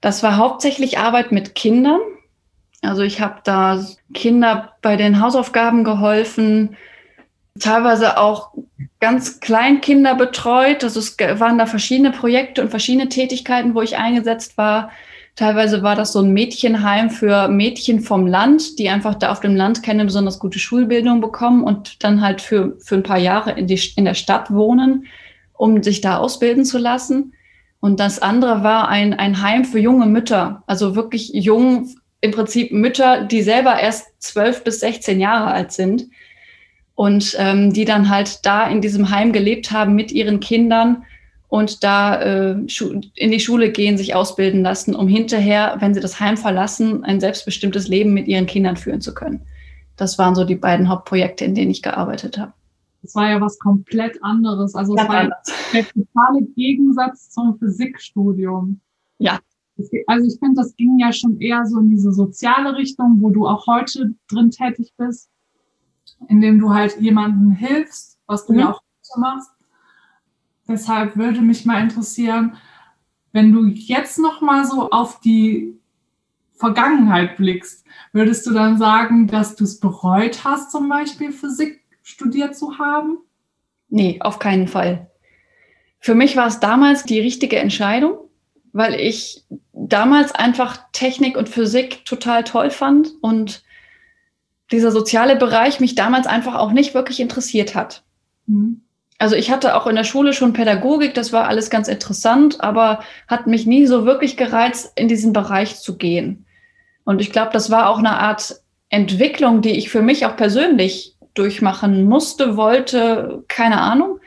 Das 0.00 0.22
war 0.22 0.36
hauptsächlich 0.36 0.98
Arbeit 0.98 1.32
mit 1.32 1.54
Kindern. 1.54 2.00
Also 2.84 3.02
ich 3.02 3.20
habe 3.20 3.40
da 3.44 3.84
Kinder 4.12 4.72
bei 4.82 4.96
den 4.96 5.20
Hausaufgaben 5.20 5.84
geholfen, 5.84 6.76
teilweise 7.58 8.18
auch 8.18 8.52
ganz 9.00 9.40
Kleinkinder 9.40 10.14
betreut. 10.14 10.82
Also 10.84 11.00
es 11.00 11.16
waren 11.18 11.58
da 11.58 11.66
verschiedene 11.66 12.10
Projekte 12.10 12.62
und 12.62 12.70
verschiedene 12.70 13.08
Tätigkeiten, 13.08 13.74
wo 13.74 13.82
ich 13.82 13.96
eingesetzt 13.96 14.58
war. 14.58 14.90
Teilweise 15.36 15.82
war 15.82 15.96
das 15.96 16.12
so 16.12 16.20
ein 16.20 16.32
Mädchenheim 16.32 17.10
für 17.10 17.48
Mädchen 17.48 18.00
vom 18.00 18.26
Land, 18.26 18.78
die 18.78 18.88
einfach 18.88 19.16
da 19.16 19.32
auf 19.32 19.40
dem 19.40 19.56
Land 19.56 19.82
keine 19.82 20.04
besonders 20.04 20.38
gute 20.38 20.60
Schulbildung 20.60 21.20
bekommen 21.20 21.64
und 21.64 22.04
dann 22.04 22.20
halt 22.20 22.40
für, 22.40 22.76
für 22.78 22.94
ein 22.94 23.02
paar 23.02 23.18
Jahre 23.18 23.52
in, 23.52 23.66
die, 23.66 23.80
in 23.96 24.04
der 24.04 24.14
Stadt 24.14 24.52
wohnen, 24.52 25.06
um 25.52 25.82
sich 25.82 26.00
da 26.00 26.18
ausbilden 26.18 26.64
zu 26.64 26.78
lassen. 26.78 27.34
Und 27.80 27.98
das 27.98 28.22
andere 28.22 28.62
war 28.62 28.88
ein, 28.88 29.12
ein 29.12 29.42
Heim 29.42 29.64
für 29.64 29.80
junge 29.80 30.06
Mütter, 30.06 30.62
also 30.68 30.94
wirklich 30.94 31.30
jung, 31.34 31.88
im 32.24 32.30
Prinzip 32.30 32.72
Mütter, 32.72 33.24
die 33.24 33.42
selber 33.42 33.78
erst 33.78 34.06
zwölf 34.18 34.64
bis 34.64 34.80
16 34.80 35.20
Jahre 35.20 35.52
alt 35.52 35.72
sind 35.72 36.06
und 36.94 37.36
ähm, 37.38 37.70
die 37.70 37.84
dann 37.84 38.08
halt 38.08 38.46
da 38.46 38.66
in 38.66 38.80
diesem 38.80 39.10
Heim 39.10 39.34
gelebt 39.34 39.72
haben 39.72 39.94
mit 39.94 40.10
ihren 40.10 40.40
Kindern 40.40 41.04
und 41.48 41.84
da 41.84 42.16
äh, 42.22 42.52
in 43.14 43.30
die 43.30 43.40
Schule 43.40 43.70
gehen, 43.70 43.98
sich 43.98 44.14
ausbilden 44.14 44.62
lassen, 44.62 44.94
um 44.94 45.06
hinterher, 45.06 45.76
wenn 45.80 45.92
sie 45.92 46.00
das 46.00 46.18
Heim 46.18 46.38
verlassen, 46.38 47.04
ein 47.04 47.20
selbstbestimmtes 47.20 47.88
Leben 47.88 48.14
mit 48.14 48.26
ihren 48.26 48.46
Kindern 48.46 48.78
führen 48.78 49.02
zu 49.02 49.12
können. 49.12 49.42
Das 49.96 50.16
waren 50.18 50.34
so 50.34 50.44
die 50.44 50.56
beiden 50.56 50.88
Hauptprojekte, 50.88 51.44
in 51.44 51.54
denen 51.54 51.70
ich 51.70 51.82
gearbeitet 51.82 52.38
habe. 52.38 52.54
Das 53.02 53.14
war 53.14 53.28
ja 53.28 53.38
was 53.38 53.58
komplett 53.58 54.16
anderes. 54.24 54.74
Also 54.74 54.96
es 54.96 55.06
war 55.06 55.28
der 55.74 55.84
totale 55.84 56.46
Gegensatz 56.56 57.28
zum 57.28 57.58
Physikstudium. 57.58 58.80
Ja. 59.18 59.40
Also 60.06 60.28
ich 60.28 60.38
finde, 60.38 60.54
das 60.56 60.76
ging 60.76 60.98
ja 60.98 61.12
schon 61.12 61.40
eher 61.40 61.66
so 61.66 61.80
in 61.80 61.90
diese 61.90 62.12
soziale 62.12 62.76
Richtung, 62.76 63.20
wo 63.20 63.30
du 63.30 63.46
auch 63.46 63.66
heute 63.66 64.14
drin 64.28 64.50
tätig 64.50 64.92
bist, 64.96 65.30
indem 66.28 66.60
du 66.60 66.72
halt 66.72 67.00
jemandem 67.00 67.50
hilfst, 67.50 68.18
was 68.26 68.46
du 68.46 68.52
mhm. 68.52 68.58
ja 68.60 68.70
auch 68.72 68.82
machst. 69.16 69.50
Deshalb 70.68 71.16
würde 71.16 71.40
mich 71.40 71.66
mal 71.66 71.82
interessieren, 71.82 72.56
wenn 73.32 73.52
du 73.52 73.66
jetzt 73.66 74.18
noch 74.18 74.40
mal 74.40 74.64
so 74.64 74.90
auf 74.90 75.20
die 75.20 75.78
Vergangenheit 76.52 77.36
blickst, 77.36 77.84
würdest 78.12 78.46
du 78.46 78.52
dann 78.52 78.78
sagen, 78.78 79.26
dass 79.26 79.56
du 79.56 79.64
es 79.64 79.80
bereut 79.80 80.44
hast, 80.44 80.70
zum 80.70 80.88
Beispiel 80.88 81.32
Physik 81.32 81.84
studiert 82.02 82.56
zu 82.56 82.78
haben? 82.78 83.18
Nee, 83.88 84.18
auf 84.20 84.38
keinen 84.38 84.68
Fall. 84.68 85.10
Für 85.98 86.14
mich 86.14 86.36
war 86.36 86.46
es 86.46 86.60
damals 86.60 87.04
die 87.04 87.20
richtige 87.20 87.58
Entscheidung, 87.58 88.18
weil 88.74 89.00
ich 89.00 89.44
damals 89.72 90.34
einfach 90.34 90.78
Technik 90.92 91.38
und 91.38 91.48
Physik 91.48 92.04
total 92.04 92.42
toll 92.42 92.70
fand 92.70 93.12
und 93.22 93.62
dieser 94.72 94.90
soziale 94.90 95.36
Bereich 95.36 95.78
mich 95.78 95.94
damals 95.94 96.26
einfach 96.26 96.56
auch 96.56 96.72
nicht 96.72 96.92
wirklich 96.92 97.20
interessiert 97.20 97.76
hat. 97.76 98.02
Mhm. 98.46 98.82
Also 99.18 99.36
ich 99.36 99.52
hatte 99.52 99.76
auch 99.76 99.86
in 99.86 99.94
der 99.94 100.02
Schule 100.02 100.32
schon 100.32 100.52
Pädagogik, 100.52 101.14
das 101.14 101.32
war 101.32 101.46
alles 101.46 101.70
ganz 101.70 101.86
interessant, 101.86 102.60
aber 102.60 103.04
hat 103.28 103.46
mich 103.46 103.64
nie 103.64 103.86
so 103.86 104.06
wirklich 104.06 104.36
gereizt, 104.36 104.92
in 104.96 105.06
diesen 105.06 105.32
Bereich 105.32 105.76
zu 105.76 105.96
gehen. 105.96 106.44
Und 107.04 107.20
ich 107.20 107.30
glaube, 107.30 107.52
das 107.52 107.70
war 107.70 107.88
auch 107.88 107.98
eine 107.98 108.18
Art 108.18 108.60
Entwicklung, 108.88 109.62
die 109.62 109.70
ich 109.70 109.88
für 109.88 110.02
mich 110.02 110.26
auch 110.26 110.36
persönlich 110.36 111.16
durchmachen 111.34 112.06
musste, 112.06 112.56
wollte, 112.56 113.44
keine 113.46 113.80
Ahnung, 113.80 114.18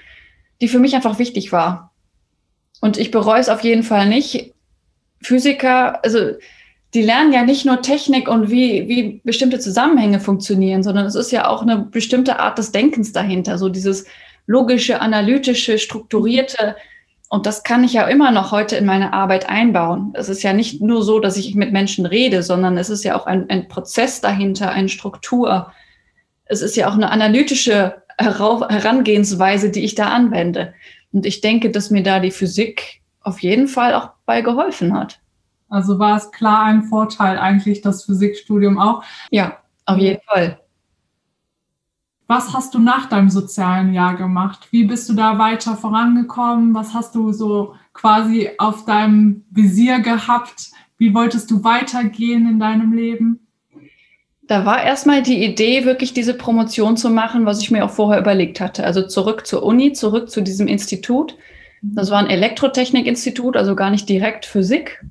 die 0.61 0.69
für 0.69 0.79
mich 0.79 0.95
einfach 0.95 1.19
wichtig 1.19 1.51
war. 1.51 1.86
Und 2.81 2.97
ich 2.97 3.11
bereue 3.11 3.39
es 3.39 3.49
auf 3.49 3.63
jeden 3.63 3.83
Fall 3.83 4.07
nicht. 4.07 4.53
Physiker, 5.21 6.03
also 6.03 6.31
die 6.93 7.01
lernen 7.01 7.33
ja 7.33 7.43
nicht 7.43 7.65
nur 7.65 7.81
Technik 7.81 8.29
und 8.29 8.49
wie, 8.49 8.87
wie 8.87 9.21
bestimmte 9.23 9.59
Zusammenhänge 9.59 10.19
funktionieren, 10.19 10.83
sondern 10.83 11.05
es 11.05 11.15
ist 11.15 11.31
ja 11.31 11.47
auch 11.47 11.61
eine 11.61 11.77
bestimmte 11.77 12.39
Art 12.39 12.57
des 12.57 12.71
Denkens 12.71 13.11
dahinter, 13.11 13.57
so 13.57 13.69
dieses 13.69 14.05
logische, 14.45 15.01
analytische, 15.01 15.79
strukturierte. 15.79 16.75
Und 17.29 17.45
das 17.45 17.63
kann 17.63 17.83
ich 17.83 17.93
ja 17.93 18.07
immer 18.07 18.31
noch 18.31 18.51
heute 18.51 18.77
in 18.77 18.85
meine 18.85 19.11
Arbeit 19.11 19.49
einbauen. 19.49 20.13
Es 20.13 20.29
ist 20.29 20.43
ja 20.43 20.53
nicht 20.53 20.81
nur 20.81 21.03
so, 21.03 21.19
dass 21.19 21.35
ich 21.35 21.55
mit 21.55 21.73
Menschen 21.73 22.05
rede, 22.05 22.41
sondern 22.41 22.77
es 22.77 22.89
ist 22.89 23.03
ja 23.03 23.19
auch 23.19 23.25
ein, 23.25 23.49
ein 23.49 23.67
Prozess 23.67 24.21
dahinter, 24.21 24.71
eine 24.71 24.87
Struktur, 24.87 25.71
es 26.45 26.61
ist 26.61 26.77
ja 26.77 26.87
auch 26.87 26.93
eine 26.93 27.11
analytische 27.11 28.01
Herangehensweise, 28.17 29.69
die 29.69 29.83
ich 29.83 29.95
da 29.95 30.07
anwende. 30.07 30.73
Und 31.17 31.25
ich 31.25 31.41
denke, 31.41 31.71
dass 31.71 31.89
mir 31.89 32.03
da 32.03 32.19
die 32.19 32.29
Physik 32.29 33.01
auf 33.21 33.39
jeden 33.39 33.67
Fall 33.67 33.95
auch 33.95 34.11
bei 34.27 34.41
geholfen 34.41 34.93
hat. 34.93 35.19
Also 35.67 35.97
war 35.97 36.15
es 36.15 36.29
klar 36.29 36.65
ein 36.65 36.83
Vorteil 36.83 37.39
eigentlich, 37.39 37.81
das 37.81 38.05
Physikstudium 38.05 38.77
auch? 38.77 39.03
Ja, 39.31 39.57
auf 39.87 39.97
jeden 39.97 40.21
Fall. 40.27 40.59
Was 42.27 42.53
hast 42.53 42.75
du 42.75 42.79
nach 42.79 43.09
deinem 43.09 43.31
sozialen 43.31 43.93
Jahr 43.93 44.15
gemacht? 44.15 44.67
Wie 44.69 44.83
bist 44.83 45.09
du 45.09 45.15
da 45.15 45.39
weiter 45.39 45.75
vorangekommen? 45.75 46.75
Was 46.75 46.93
hast 46.93 47.15
du 47.15 47.31
so 47.31 47.73
quasi 47.93 48.51
auf 48.59 48.85
deinem 48.85 49.43
Visier 49.49 50.01
gehabt? 50.01 50.69
Wie 50.99 51.15
wolltest 51.15 51.49
du 51.49 51.63
weitergehen 51.63 52.47
in 52.47 52.59
deinem 52.59 52.93
Leben? 52.93 53.46
Da 54.47 54.65
war 54.65 54.81
erstmal 54.81 55.21
die 55.21 55.43
Idee, 55.43 55.83
wirklich 55.83 56.13
diese 56.13 56.33
Promotion 56.33 56.95
zu 56.95 57.09
machen, 57.09 57.45
was 57.45 57.61
ich 57.61 57.69
mir 57.69 57.83
auch 57.83 57.89
vorher 57.89 58.21
überlegt 58.21 58.61
hatte. 58.61 58.85
Also 58.85 59.05
zurück 59.05 59.45
zur 59.45 59.63
Uni, 59.63 59.91
zurück 59.91 60.29
zu 60.29 60.41
diesem 60.41 60.67
Institut. 60.67 61.37
Das 61.81 62.09
war 62.09 62.19
ein 62.19 62.29
Elektrotechnikinstitut, 62.29 63.57
also 63.57 63.75
gar 63.75 63.89
nicht 63.89 64.07
direkt 64.07 64.45
Physik. 64.45 65.03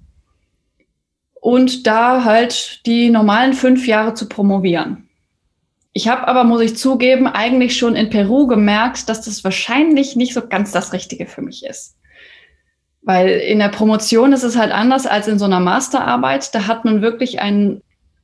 Und 1.34 1.86
da 1.86 2.24
halt 2.24 2.84
die 2.86 3.10
normalen 3.10 3.52
fünf 3.52 3.86
Jahre 3.86 4.14
zu 4.14 4.28
promovieren. 4.28 5.08
Ich 5.92 6.08
habe 6.08 6.26
aber, 6.28 6.44
muss 6.44 6.60
ich 6.60 6.76
zugeben, 6.76 7.26
eigentlich 7.26 7.76
schon 7.76 7.94
in 7.94 8.10
Peru 8.10 8.46
gemerkt, 8.46 9.08
dass 9.08 9.22
das 9.22 9.44
wahrscheinlich 9.44 10.16
nicht 10.16 10.34
so 10.34 10.46
ganz 10.46 10.72
das 10.72 10.92
Richtige 10.92 11.26
für 11.26 11.42
mich 11.42 11.64
ist. 11.64 11.96
Weil 13.02 13.28
in 13.28 13.60
der 13.60 13.68
Promotion 13.68 14.32
ist 14.32 14.42
es 14.42 14.58
halt 14.58 14.72
anders 14.72 15.06
als 15.06 15.28
in 15.28 15.38
so 15.38 15.44
einer 15.44 15.60
Masterarbeit. 15.60 16.54
Da 16.54 16.66
hat 16.66 16.84
man 16.84 17.00
wirklich 17.00 17.40
einen 17.40 17.82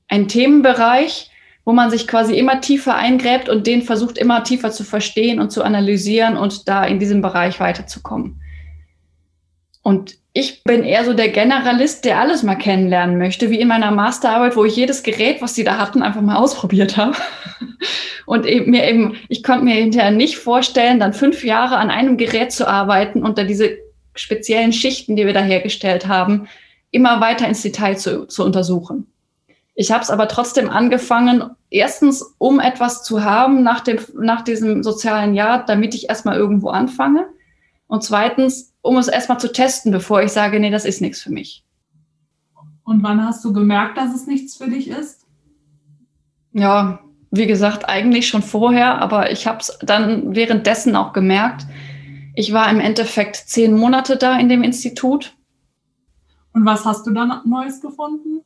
ein 0.09 0.29
Themenbereich, 0.29 1.31
wo 1.65 1.73
man 1.73 1.91
sich 1.91 2.09
quasi 2.09 2.37
immer 2.37 2.61
tiefer 2.61 2.97
eingräbt 2.97 3.49
und 3.49 3.67
den 3.67 3.83
versucht 3.83 4.19
immer 4.19 4.43
tiefer 4.43 4.71
zu 4.73 4.85
verstehen 4.85 5.41
und 5.41 5.51
zu 5.51 5.63
analysieren 5.63 6.37
und 6.37 6.69
da 6.69 6.85
in 6.85 6.99
diesem 6.99 7.23
Bereich 7.23 7.61
weiterzukommen. 7.61 8.41
Und 9.83 10.17
ich 10.33 10.65
bin 10.65 10.83
eher 10.83 11.05
so 11.05 11.13
der 11.13 11.29
Generalist, 11.29 12.05
der 12.05 12.19
alles 12.19 12.43
mal 12.43 12.55
kennenlernen 12.55 13.19
möchte, 13.19 13.51
wie 13.51 13.61
in 13.61 13.69
meiner 13.69 13.91
Masterarbeit, 13.91 14.57
wo 14.57 14.65
ich 14.65 14.77
jedes 14.77 15.03
Gerät, 15.03 15.43
was 15.43 15.55
die 15.55 15.65
da 15.65 15.77
hatten, 15.79 16.03
einfach 16.03 16.23
mal 16.23 16.37
ausprobiert 16.37 16.97
habe. 16.97 17.17
Und 18.27 18.47
eben 18.47 18.71
mir 18.71 18.89
eben, 18.89 19.17
ich 19.29 19.43
konnte 19.43 19.65
mir 19.65 19.75
hinterher 19.75 20.11
nicht 20.11 20.37
vorstellen, 20.37 21.01
dann 21.01 21.13
fünf 21.13 21.45
Jahre 21.45 21.77
an 21.77 21.91
einem 21.91 22.17
Gerät 22.17 22.53
zu 22.53 22.69
arbeiten 22.69 23.25
und 23.25 23.37
da 23.37 23.43
diese 23.43 23.77
speziellen 24.15 24.73
Schichten, 24.73 25.17
die 25.17 25.27
wir 25.27 25.33
da 25.33 25.43
hergestellt 25.43 26.07
haben, 26.07 26.49
immer 26.93 27.21
weiter 27.21 27.49
ins 27.49 27.63
Detail 27.63 27.97
zu, 27.97 28.27
zu 28.27 28.45
untersuchen. 28.45 29.12
Ich 29.75 29.91
habe 29.91 30.03
es 30.03 30.11
aber 30.11 30.29
trotzdem 30.29 30.69
angefangen, 30.69 31.51
erstens, 31.71 32.35
um 32.39 32.61
etwas 32.61 33.03
zu 33.03 33.25
haben 33.25 33.63
nach, 33.63 33.81
dem, 33.81 33.99
nach 34.15 34.43
diesem 34.43 34.83
sozialen 34.83 35.35
Jahr, 35.35 35.65
damit 35.65 35.95
ich 35.95 36.09
erstmal 36.09 36.37
irgendwo 36.37 36.69
anfange. 36.69 37.27
Und 37.87 38.03
zweitens, 38.03 38.75
um 38.83 38.99
es 38.99 39.09
erstmal 39.09 39.41
zu 39.41 39.51
testen, 39.51 39.93
bevor 39.93 40.23
ich 40.23 40.33
sage, 40.33 40.61
nee, 40.61 40.71
das 40.71 40.85
ist 40.85 41.01
nichts 41.01 41.23
für 41.23 41.33
mich. 41.33 41.65
Und 42.85 43.03
wann 43.03 43.25
hast 43.25 43.45
du 43.45 43.53
gemerkt, 43.53 43.97
dass 43.97 44.15
es 44.15 44.27
nichts 44.27 44.57
für 44.57 44.69
dich 44.69 44.89
ist? 44.89 45.27
Ja, 46.53 47.01
wie 47.31 47.47
gesagt, 47.47 47.89
eigentlich 47.89 48.29
schon 48.29 48.43
vorher, 48.43 49.01
aber 49.01 49.31
ich 49.31 49.47
habe 49.47 49.59
es 49.61 49.79
dann 49.81 50.35
währenddessen 50.35 50.97
auch 50.97 51.15
gemerkt. 51.15 51.67
Ich 52.35 52.53
war 52.53 52.71
im 52.71 52.81
Endeffekt 52.81 53.37
zehn 53.37 53.77
Monate 53.77 54.17
da 54.17 54.39
in 54.39 54.51
dem 54.51 54.63
Institut. 54.63 55.35
Und 56.53 56.67
was 56.67 56.85
hast 56.85 57.07
du 57.07 57.13
dann 57.13 57.41
Neues 57.47 57.81
gefunden? 57.81 58.43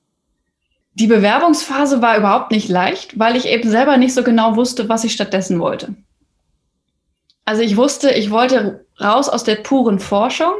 Die 0.98 1.06
Bewerbungsphase 1.06 2.00
war 2.00 2.16
überhaupt 2.16 2.50
nicht 2.50 2.70
leicht, 2.70 3.18
weil 3.18 3.36
ich 3.36 3.46
eben 3.46 3.68
selber 3.68 3.98
nicht 3.98 4.14
so 4.14 4.22
genau 4.22 4.56
wusste, 4.56 4.88
was 4.88 5.04
ich 5.04 5.12
stattdessen 5.12 5.60
wollte. 5.60 5.94
Also 7.44 7.60
ich 7.60 7.76
wusste, 7.76 8.10
ich 8.12 8.30
wollte 8.30 8.86
raus 8.98 9.28
aus 9.28 9.44
der 9.44 9.56
puren 9.56 9.98
Forschung, 9.98 10.54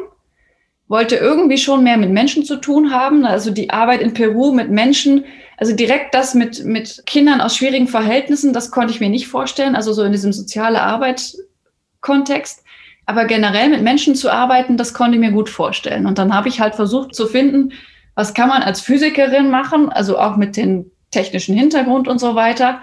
wollte 0.88 1.16
irgendwie 1.16 1.56
schon 1.56 1.82
mehr 1.82 1.96
mit 1.96 2.10
Menschen 2.10 2.44
zu 2.44 2.56
tun 2.56 2.92
haben. 2.92 3.24
Also 3.24 3.50
die 3.50 3.70
Arbeit 3.70 4.02
in 4.02 4.12
Peru 4.12 4.52
mit 4.52 4.70
Menschen, 4.70 5.24
also 5.56 5.74
direkt 5.74 6.14
das 6.14 6.34
mit, 6.34 6.66
mit 6.66 7.04
Kindern 7.06 7.40
aus 7.40 7.56
schwierigen 7.56 7.88
Verhältnissen, 7.88 8.52
das 8.52 8.70
konnte 8.70 8.92
ich 8.92 9.00
mir 9.00 9.08
nicht 9.08 9.28
vorstellen. 9.28 9.74
Also 9.74 9.94
so 9.94 10.02
in 10.02 10.12
diesem 10.12 10.34
soziale 10.34 10.82
Arbeit-Kontext. 10.82 12.62
Aber 13.06 13.24
generell 13.24 13.70
mit 13.70 13.80
Menschen 13.80 14.14
zu 14.14 14.30
arbeiten, 14.30 14.76
das 14.76 14.92
konnte 14.92 15.14
ich 15.14 15.20
mir 15.20 15.32
gut 15.32 15.48
vorstellen. 15.48 16.04
Und 16.04 16.18
dann 16.18 16.34
habe 16.34 16.48
ich 16.48 16.60
halt 16.60 16.74
versucht 16.74 17.14
zu 17.14 17.26
finden, 17.26 17.72
was 18.16 18.34
kann 18.34 18.48
man 18.48 18.62
als 18.62 18.80
Physikerin 18.80 19.50
machen, 19.50 19.90
also 19.90 20.18
auch 20.18 20.36
mit 20.36 20.56
dem 20.56 20.90
technischen 21.12 21.54
Hintergrund 21.56 22.08
und 22.08 22.18
so 22.18 22.34
weiter, 22.34 22.80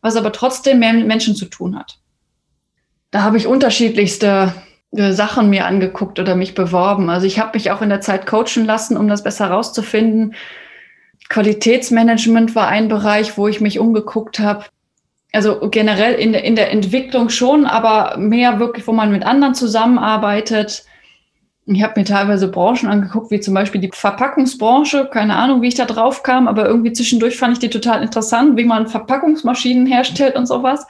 was 0.00 0.16
aber 0.16 0.32
trotzdem 0.32 0.80
mehr 0.80 0.94
mit 0.94 1.06
Menschen 1.06 1.36
zu 1.36 1.44
tun 1.44 1.78
hat. 1.78 1.98
Da 3.12 3.22
habe 3.22 3.36
ich 3.36 3.46
unterschiedlichste 3.46 4.54
äh, 4.92 5.12
Sachen 5.12 5.50
mir 5.50 5.66
angeguckt 5.66 6.18
oder 6.18 6.34
mich 6.34 6.54
beworben. 6.54 7.10
Also 7.10 7.26
ich 7.26 7.38
habe 7.38 7.52
mich 7.54 7.70
auch 7.70 7.82
in 7.82 7.90
der 7.90 8.00
Zeit 8.00 8.26
coachen 8.26 8.64
lassen, 8.64 8.96
um 8.96 9.06
das 9.06 9.22
besser 9.22 9.48
rauszufinden. 9.50 10.34
Qualitätsmanagement 11.28 12.54
war 12.54 12.68
ein 12.68 12.88
Bereich, 12.88 13.36
wo 13.36 13.46
ich 13.48 13.60
mich 13.60 13.78
umgeguckt 13.78 14.40
habe. 14.40 14.64
Also 15.32 15.68
generell 15.70 16.14
in 16.14 16.32
der, 16.32 16.42
in 16.42 16.56
der 16.56 16.72
Entwicklung 16.72 17.28
schon, 17.28 17.66
aber 17.66 18.16
mehr 18.16 18.58
wirklich, 18.58 18.86
wo 18.86 18.92
man 18.92 19.12
mit 19.12 19.24
anderen 19.24 19.54
zusammenarbeitet. 19.54 20.84
Ich 21.72 21.82
habe 21.84 22.00
mir 22.00 22.04
teilweise 22.04 22.48
Branchen 22.48 22.88
angeguckt, 22.88 23.30
wie 23.30 23.38
zum 23.38 23.54
Beispiel 23.54 23.80
die 23.80 23.90
Verpackungsbranche. 23.92 25.08
Keine 25.12 25.36
Ahnung, 25.36 25.62
wie 25.62 25.68
ich 25.68 25.76
da 25.76 25.84
drauf 25.84 26.24
kam, 26.24 26.48
aber 26.48 26.66
irgendwie 26.66 26.92
zwischendurch 26.92 27.36
fand 27.36 27.52
ich 27.52 27.58
die 27.60 27.70
total 27.70 28.02
interessant, 28.02 28.56
wie 28.56 28.64
man 28.64 28.88
Verpackungsmaschinen 28.88 29.86
herstellt 29.86 30.34
und 30.34 30.46
sowas. 30.46 30.86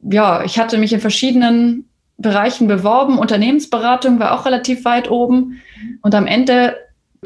Ja, 0.00 0.42
ich 0.42 0.58
hatte 0.58 0.78
mich 0.78 0.94
in 0.94 1.00
verschiedenen 1.00 1.88
Bereichen 2.16 2.66
beworben. 2.66 3.18
Unternehmensberatung 3.18 4.18
war 4.18 4.32
auch 4.32 4.46
relativ 4.46 4.86
weit 4.86 5.10
oben. 5.10 5.60
Und 6.00 6.14
am 6.14 6.26
Ende 6.26 6.76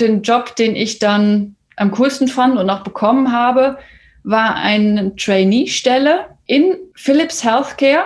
den 0.00 0.23
Job, 0.23 0.57
den 0.57 0.75
ich 0.75 0.99
dann 0.99 1.55
am 1.77 1.93
coolsten 1.93 2.27
fand 2.27 2.59
und 2.59 2.69
auch 2.71 2.83
bekommen 2.83 3.33
habe, 3.33 3.79
war 4.25 4.57
eine 4.57 5.15
Trainee-Stelle 5.15 6.27
in 6.47 6.77
Philips 6.95 7.45
Healthcare 7.45 8.05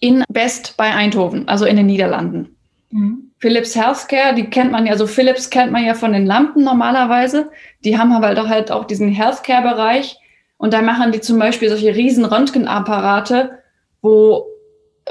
in 0.00 0.24
Best 0.28 0.74
bei 0.76 0.94
Eindhoven, 0.94 1.48
also 1.48 1.64
in 1.64 1.76
den 1.76 1.86
Niederlanden. 1.86 2.54
Mhm. 2.90 3.30
Philips 3.44 3.76
Healthcare, 3.76 4.34
die 4.34 4.44
kennt 4.44 4.72
man 4.72 4.86
ja, 4.86 4.96
so 4.96 5.06
Philips 5.06 5.50
kennt 5.50 5.70
man 5.70 5.84
ja 5.84 5.92
von 5.92 6.14
den 6.14 6.24
Lampen 6.24 6.64
normalerweise. 6.64 7.50
Die 7.84 7.98
haben 7.98 8.10
aber 8.10 8.34
doch 8.34 8.48
halt 8.48 8.70
auch 8.70 8.86
diesen 8.86 9.10
Healthcare-Bereich. 9.10 10.16
Und 10.56 10.72
da 10.72 10.80
machen 10.80 11.12
die 11.12 11.20
zum 11.20 11.38
Beispiel 11.38 11.68
solche 11.68 11.94
riesen 11.94 12.24
Röntgenapparate, 12.24 13.58
wo 14.00 14.46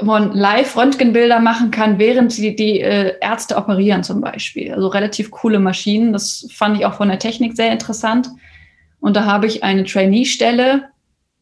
man 0.02 0.32
Live-Röntgenbilder 0.32 1.38
machen 1.38 1.70
kann, 1.70 2.00
während 2.00 2.36
die, 2.36 2.56
die 2.56 2.80
äh, 2.80 3.14
Ärzte 3.20 3.56
operieren 3.56 4.02
zum 4.02 4.20
Beispiel. 4.20 4.74
Also 4.74 4.88
relativ 4.88 5.30
coole 5.30 5.60
Maschinen. 5.60 6.12
Das 6.12 6.48
fand 6.52 6.76
ich 6.76 6.86
auch 6.86 6.94
von 6.94 7.06
der 7.10 7.20
Technik 7.20 7.54
sehr 7.54 7.70
interessant. 7.70 8.30
Und 8.98 9.14
da 9.14 9.26
habe 9.26 9.46
ich 9.46 9.62
eine 9.62 9.84
Trainee-Stelle 9.84 10.88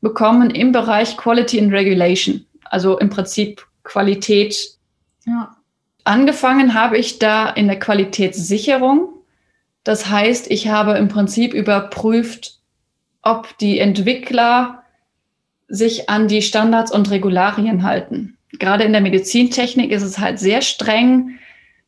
bekommen 0.02 0.50
im 0.50 0.72
Bereich 0.72 1.16
Quality 1.16 1.58
and 1.58 1.72
Regulation. 1.72 2.44
Also 2.64 2.98
im 2.98 3.08
Prinzip 3.08 3.66
Qualität. 3.82 4.76
Ja. 5.24 5.56
Angefangen 6.04 6.74
habe 6.74 6.98
ich 6.98 7.18
da 7.18 7.48
in 7.48 7.68
der 7.68 7.78
Qualitätssicherung. 7.78 9.08
Das 9.84 10.08
heißt, 10.08 10.50
ich 10.50 10.68
habe 10.68 10.92
im 10.92 11.08
Prinzip 11.08 11.54
überprüft, 11.54 12.58
ob 13.22 13.56
die 13.58 13.78
Entwickler 13.78 14.82
sich 15.68 16.10
an 16.10 16.28
die 16.28 16.42
Standards 16.42 16.92
und 16.92 17.10
Regularien 17.10 17.82
halten 17.82 18.36
gerade 18.58 18.84
in 18.84 18.92
der 18.92 19.00
Medizintechnik 19.00 19.90
ist 19.90 20.02
es 20.02 20.18
halt 20.18 20.38
sehr 20.38 20.62
streng. 20.62 21.38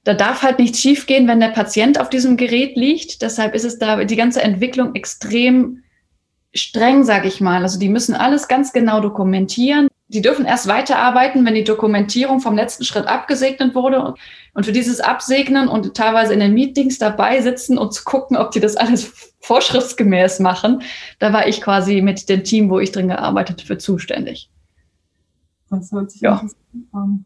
Da 0.03 0.15
darf 0.15 0.43
halt 0.43 0.59
nichts 0.59 0.81
schiefgehen, 0.81 1.29
wenn 1.29 1.41
der 1.41 1.49
Patient 1.49 2.01
auf 2.01 2.11
diesem 2.11 2.37
Gerät 2.37 2.77
liegt. 2.77 3.23
Deshalb 3.23 3.55
ist 3.55 3.65
es 3.65 3.79
da 3.79 4.05
die 4.05 4.17
ganze 4.17 4.43
Entwicklung 4.43 4.95
extrem 4.95 5.83
streng, 6.53 7.05
sage 7.05 7.29
ich 7.29 7.41
mal. 7.41 7.63
Also 7.63 7.79
die 7.79 7.89
müssen 7.89 8.15
alles 8.15 8.49
ganz 8.49 8.73
genau 8.73 9.01
dokumentieren. 9.01 9.89
Die 10.15 10.23
dürfen 10.23 10.47
erst 10.47 10.69
weiterarbeiten, 10.69 11.45
wenn 11.45 11.57
die 11.57 11.65
Dokumentierung 11.65 12.39
vom 12.39 12.55
letzten 12.55 12.85
Schritt 12.85 13.09
abgesegnet 13.09 13.75
wurde. 13.75 14.15
Und 14.55 14.65
für 14.65 14.71
dieses 14.71 15.01
Absegnen 15.01 15.67
und 15.67 15.93
teilweise 15.97 16.33
in 16.33 16.39
den 16.39 16.55
Meetings 16.55 16.99
dabei 16.99 17.41
sitzen 17.41 17.77
und 17.77 17.93
zu 17.93 18.05
gucken, 18.05 18.37
ob 18.37 18.53
die 18.53 18.61
das 18.61 18.77
alles 18.77 19.35
vorschriftsgemäß 19.41 20.39
machen, 20.39 20.83
da 21.19 21.33
war 21.33 21.49
ich 21.49 21.61
quasi 21.61 22.01
mit 22.01 22.29
dem 22.29 22.45
Team, 22.45 22.71
wo 22.71 22.79
ich 22.79 22.93
drin 22.93 23.09
gearbeitet 23.09 23.63
für 23.63 23.77
zuständig. 23.77 24.51
Das 25.69 25.91
hört 25.91 26.13
sich 26.13 26.21
ja. 26.21 26.41
an. 26.93 27.25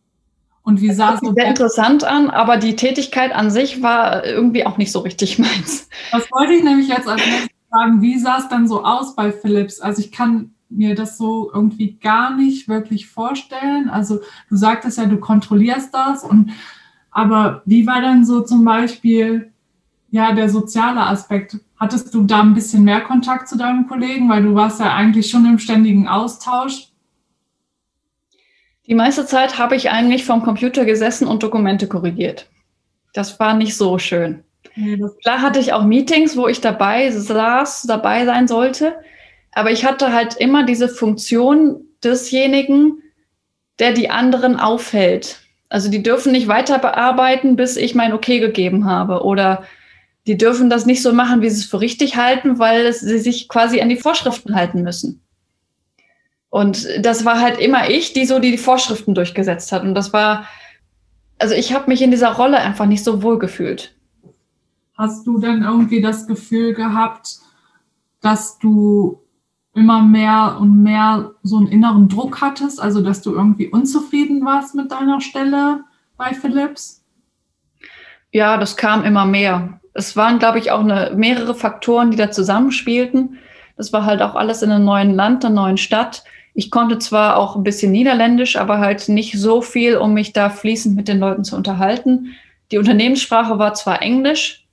Und 0.63 0.81
wie 0.81 0.93
sah 0.93 1.15
es 1.15 1.21
so 1.21 1.35
sehr 1.35 1.47
interessant 1.47 2.05
an, 2.05 2.31
aber 2.31 2.57
die 2.57 2.75
Tätigkeit 2.75 3.33
an 3.33 3.51
sich 3.51 3.83
war 3.83 4.25
irgendwie 4.25 4.65
auch 4.65 4.79
nicht 4.79 4.93
so 4.93 5.01
richtig 5.01 5.39
meins. 5.39 5.91
Das 6.11 6.31
wollte 6.31 6.55
ich 6.55 6.65
nämlich 6.65 6.89
jetzt 6.89 7.07
als 7.07 7.21
nächstes 7.21 7.51
fragen. 7.69 8.01
Wie 8.01 8.19
sah 8.19 8.39
es 8.39 8.49
dann 8.49 8.67
so 8.67 8.83
aus 8.83 9.15
bei 9.15 9.31
Philips? 9.31 9.79
Also 9.79 10.01
ich 10.01 10.11
kann 10.11 10.55
mir 10.71 10.95
das 10.95 11.17
so 11.17 11.51
irgendwie 11.53 11.95
gar 11.95 12.37
nicht 12.37 12.69
wirklich 12.69 13.09
vorstellen. 13.09 13.89
Also 13.89 14.21
du 14.49 14.57
sagtest 14.57 14.99
ja, 14.99 15.07
du 15.07 15.19
kontrollierst 15.19 15.93
das 15.93 16.25
und 16.25 16.53
aber 17.11 17.63
wie 17.65 17.87
war 17.87 18.01
dann 18.01 18.25
so 18.25 18.43
zum 18.43 18.65
Beispiel 18.65 19.51
ja 20.11 20.33
der 20.33 20.49
soziale 20.49 21.01
Aspekt? 21.01 21.59
Hattest 21.77 22.13
du 22.15 22.25
da 22.25 22.41
ein 22.41 22.55
bisschen 22.55 22.85
mehr 22.85 23.01
Kontakt 23.01 23.49
zu 23.49 23.57
deinem 23.57 23.87
Kollegen, 23.87 24.29
weil 24.29 24.43
du 24.43 24.55
warst 24.55 24.81
ja 24.81 24.95
eigentlich 24.95 25.31
schon 25.31 25.47
im 25.47 25.59
ständigen 25.59 26.09
Austausch? 26.09 26.89
Die 28.87 28.95
meiste 28.95 29.27
Zeit 29.27 29.59
habe 29.59 29.77
ich 29.77 29.91
eigentlich 29.91 30.25
vom 30.25 30.43
Computer 30.43 30.85
gesessen 30.85 31.29
und 31.29 31.43
Dokumente 31.43 31.89
korrigiert. 31.89 32.49
Das 33.13 33.39
war 33.39 33.55
nicht 33.55 33.77
so 33.77 33.99
schön. 33.99 34.45
Klar 35.23 35.43
hatte 35.43 35.59
ich 35.59 35.73
auch 35.73 35.85
Meetings, 35.85 36.37
wo 36.37 36.47
ich 36.47 36.61
dabei 36.61 37.11
saß, 37.11 37.83
dabei 37.83 38.25
sein 38.25 38.49
sollte, 38.49 38.95
aber 39.53 39.71
ich 39.71 39.85
hatte 39.85 40.13
halt 40.13 40.37
immer 40.37 40.65
diese 40.65 40.89
Funktion 40.89 41.85
desjenigen, 42.03 43.03
der 43.79 43.93
die 43.93 44.11
anderen 44.11 44.59
aufhält. 44.59 45.41
Also 45.69 45.91
die 45.91 46.03
dürfen 46.03 46.33
nicht 46.33 46.49
weiter 46.49 46.79
bearbeiten, 46.79 47.57
bis 47.57 47.77
ich 47.77 47.95
mein 47.95 48.13
Okay 48.13 48.41
gegeben 48.41 48.87
habe. 48.87 49.23
Oder 49.23 49.65
die 50.27 50.37
dürfen 50.37 50.71
das 50.71 50.87
nicht 50.87 51.03
so 51.03 51.13
machen, 51.13 51.43
wie 51.43 51.51
sie 51.51 51.61
es 51.61 51.67
für 51.67 51.81
richtig 51.81 52.17
halten, 52.17 52.59
weil 52.59 52.93
sie 52.93 53.19
sich 53.19 53.49
quasi 53.49 53.81
an 53.81 53.89
die 53.89 53.97
Vorschriften 53.97 54.55
halten 54.55 54.83
müssen. 54.83 55.23
Und 56.51 56.89
das 57.01 57.25
war 57.25 57.41
halt 57.41 57.59
immer 57.59 57.91
ich, 57.91 58.15
die 58.15 58.25
so 58.25 58.39
die 58.39 58.57
Vorschriften 58.57 59.15
durchgesetzt 59.15 59.71
hat. 59.73 59.83
Und 59.83 59.95
das 59.95 60.13
war, 60.13 60.47
also 61.39 61.55
ich 61.55 61.75
habe 61.75 61.91
mich 61.91 62.01
in 62.01 62.11
dieser 62.11 62.33
Rolle 62.33 62.59
einfach 62.59 62.87
nicht 62.87 63.05
so 63.05 63.23
wohl 63.23 63.39
gefühlt. 63.39 63.95
Hast 64.97 65.27
du 65.27 65.39
denn 65.39 65.63
irgendwie 65.63 66.01
das 66.01 66.27
Gefühl 66.27 66.75
gehabt, 66.75 67.39
dass 68.21 68.59
du 68.59 69.23
immer 69.79 70.03
mehr 70.03 70.59
und 70.61 70.83
mehr 70.83 71.33
so 71.43 71.57
einen 71.57 71.69
inneren 71.69 72.09
Druck 72.09 72.41
hattest, 72.41 72.81
also 72.81 73.01
dass 73.01 73.23
du 73.23 73.35
irgendwie 73.35 73.69
unzufrieden 73.69 74.45
warst 74.45 74.75
mit 74.75 74.91
deiner 74.91 75.21
Stelle 75.21 75.85
bei 76.17 76.35
Philips? 76.35 77.05
Ja, 78.33 78.59
das 78.59 78.77
kam 78.77 79.05
immer 79.05 79.25
mehr. 79.25 79.81
Es 79.95 80.17
waren, 80.17 80.39
glaube 80.39 80.59
ich, 80.59 80.71
auch 80.71 80.81
eine, 80.81 81.13
mehrere 81.17 81.55
Faktoren, 81.55 82.11
die 82.11 82.17
da 82.17 82.31
zusammenspielten. 82.31 83.39
Das 83.77 83.93
war 83.93 84.05
halt 84.05 84.21
auch 84.21 84.35
alles 84.35 84.63
in 84.63 84.71
einem 84.71 84.85
neuen 84.85 85.15
Land, 85.15 85.45
einer 85.45 85.55
neuen 85.55 85.79
Stadt. 85.79 86.25
Ich 86.55 86.71
konnte 86.71 86.99
zwar 86.99 87.37
auch 87.37 87.57
ein 87.57 87.63
bisschen 87.63 87.93
Niederländisch, 87.93 88.57
aber 88.57 88.79
halt 88.79 89.09
nicht 89.09 89.39
so 89.39 89.63
viel, 89.63 89.97
um 89.97 90.13
mich 90.13 90.33
da 90.33 90.51
fließend 90.51 90.97
mit 90.97 91.09
den 91.09 91.21
Leuten 91.21 91.45
zu 91.45 91.57
unterhalten. 91.57 92.35
Die 92.71 92.79
Unternehmenssprache 92.79 93.59
war 93.59 93.75
zwar 93.75 94.03
Englisch, 94.03 94.67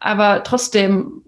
aber 0.00 0.42
trotzdem, 0.42 1.22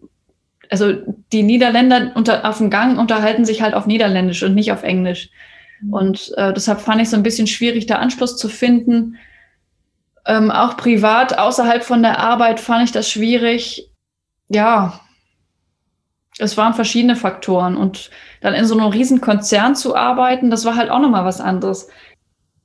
also 0.71 0.93
die 1.33 1.43
Niederländer 1.43 2.13
unter, 2.15 2.49
auf 2.49 2.59
dem 2.59 2.71
Gang 2.71 2.99
unterhalten 2.99 3.45
sich 3.45 3.63
halt 3.63 3.75
auf 3.75 3.87
Niederländisch 3.87 4.43
und 4.43 4.55
nicht 4.55 4.73
auf 4.73 4.83
Englisch. 4.83 5.31
Mhm. 5.81 5.93
Und 5.93 6.33
äh, 6.37 6.53
deshalb 6.53 6.81
fand 6.81 7.01
ich 7.01 7.07
es 7.07 7.11
so 7.11 7.17
ein 7.17 7.23
bisschen 7.23 7.47
schwierig, 7.47 7.87
da 7.87 7.97
Anschluss 7.97 8.37
zu 8.37 8.49
finden. 8.49 9.17
Ähm, 10.27 10.51
auch 10.51 10.77
privat, 10.77 11.39
außerhalb 11.39 11.83
von 11.83 12.03
der 12.03 12.19
Arbeit, 12.19 12.61
fand 12.61 12.85
ich 12.85 12.93
das 12.93 13.11
schwierig. 13.11 13.91
Ja, 14.49 15.01
es 16.39 16.57
waren 16.57 16.75
verschiedene 16.75 17.17
Faktoren 17.17 17.77
und 17.77 18.11
dann 18.41 18.55
in 18.55 18.65
so 18.65 18.75
einem 18.75 18.87
riesen 18.87 19.21
Konzern 19.21 19.75
zu 19.77 19.95
arbeiten, 19.95 20.51
das 20.51 20.65
war 20.65 20.77
halt 20.77 20.91
auch 20.91 21.01
nochmal 21.01 21.25
was 21.25 21.41
anderes. 21.41 21.89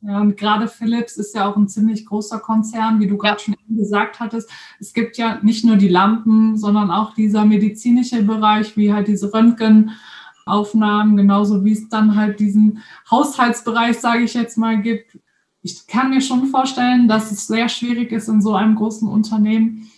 Ja, 0.07 0.21
und 0.21 0.37
gerade 0.37 0.67
Philips 0.67 1.17
ist 1.17 1.33
ja 1.33 1.49
auch 1.49 1.55
ein 1.57 1.67
ziemlich 1.67 2.05
großer 2.05 2.37
Konzern, 2.39 2.99
wie 2.99 3.07
du 3.07 3.17
gerade 3.17 3.39
schon 3.39 3.55
eben 3.55 3.75
gesagt 3.75 4.19
hattest. 4.19 4.51
Es 4.79 4.93
gibt 4.93 5.17
ja 5.17 5.39
nicht 5.41 5.65
nur 5.65 5.77
die 5.77 5.87
Lampen, 5.87 6.57
sondern 6.57 6.91
auch 6.91 7.15
dieser 7.15 7.43
medizinische 7.43 8.21
Bereich, 8.21 8.77
wie 8.77 8.93
halt 8.93 9.07
diese 9.07 9.33
Röntgenaufnahmen, 9.33 11.17
genauso 11.17 11.65
wie 11.65 11.71
es 11.71 11.89
dann 11.89 12.15
halt 12.15 12.39
diesen 12.39 12.83
Haushaltsbereich, 13.09 13.97
sage 13.97 14.25
ich 14.25 14.35
jetzt 14.35 14.59
mal, 14.59 14.79
gibt. 14.79 15.17
Ich 15.63 15.87
kann 15.87 16.11
mir 16.11 16.21
schon 16.21 16.45
vorstellen, 16.47 17.07
dass 17.07 17.31
es 17.31 17.47
sehr 17.47 17.67
schwierig 17.67 18.11
ist, 18.11 18.27
in 18.27 18.43
so 18.43 18.53
einem 18.53 18.75
großen 18.75 19.07
Unternehmen, 19.07 19.89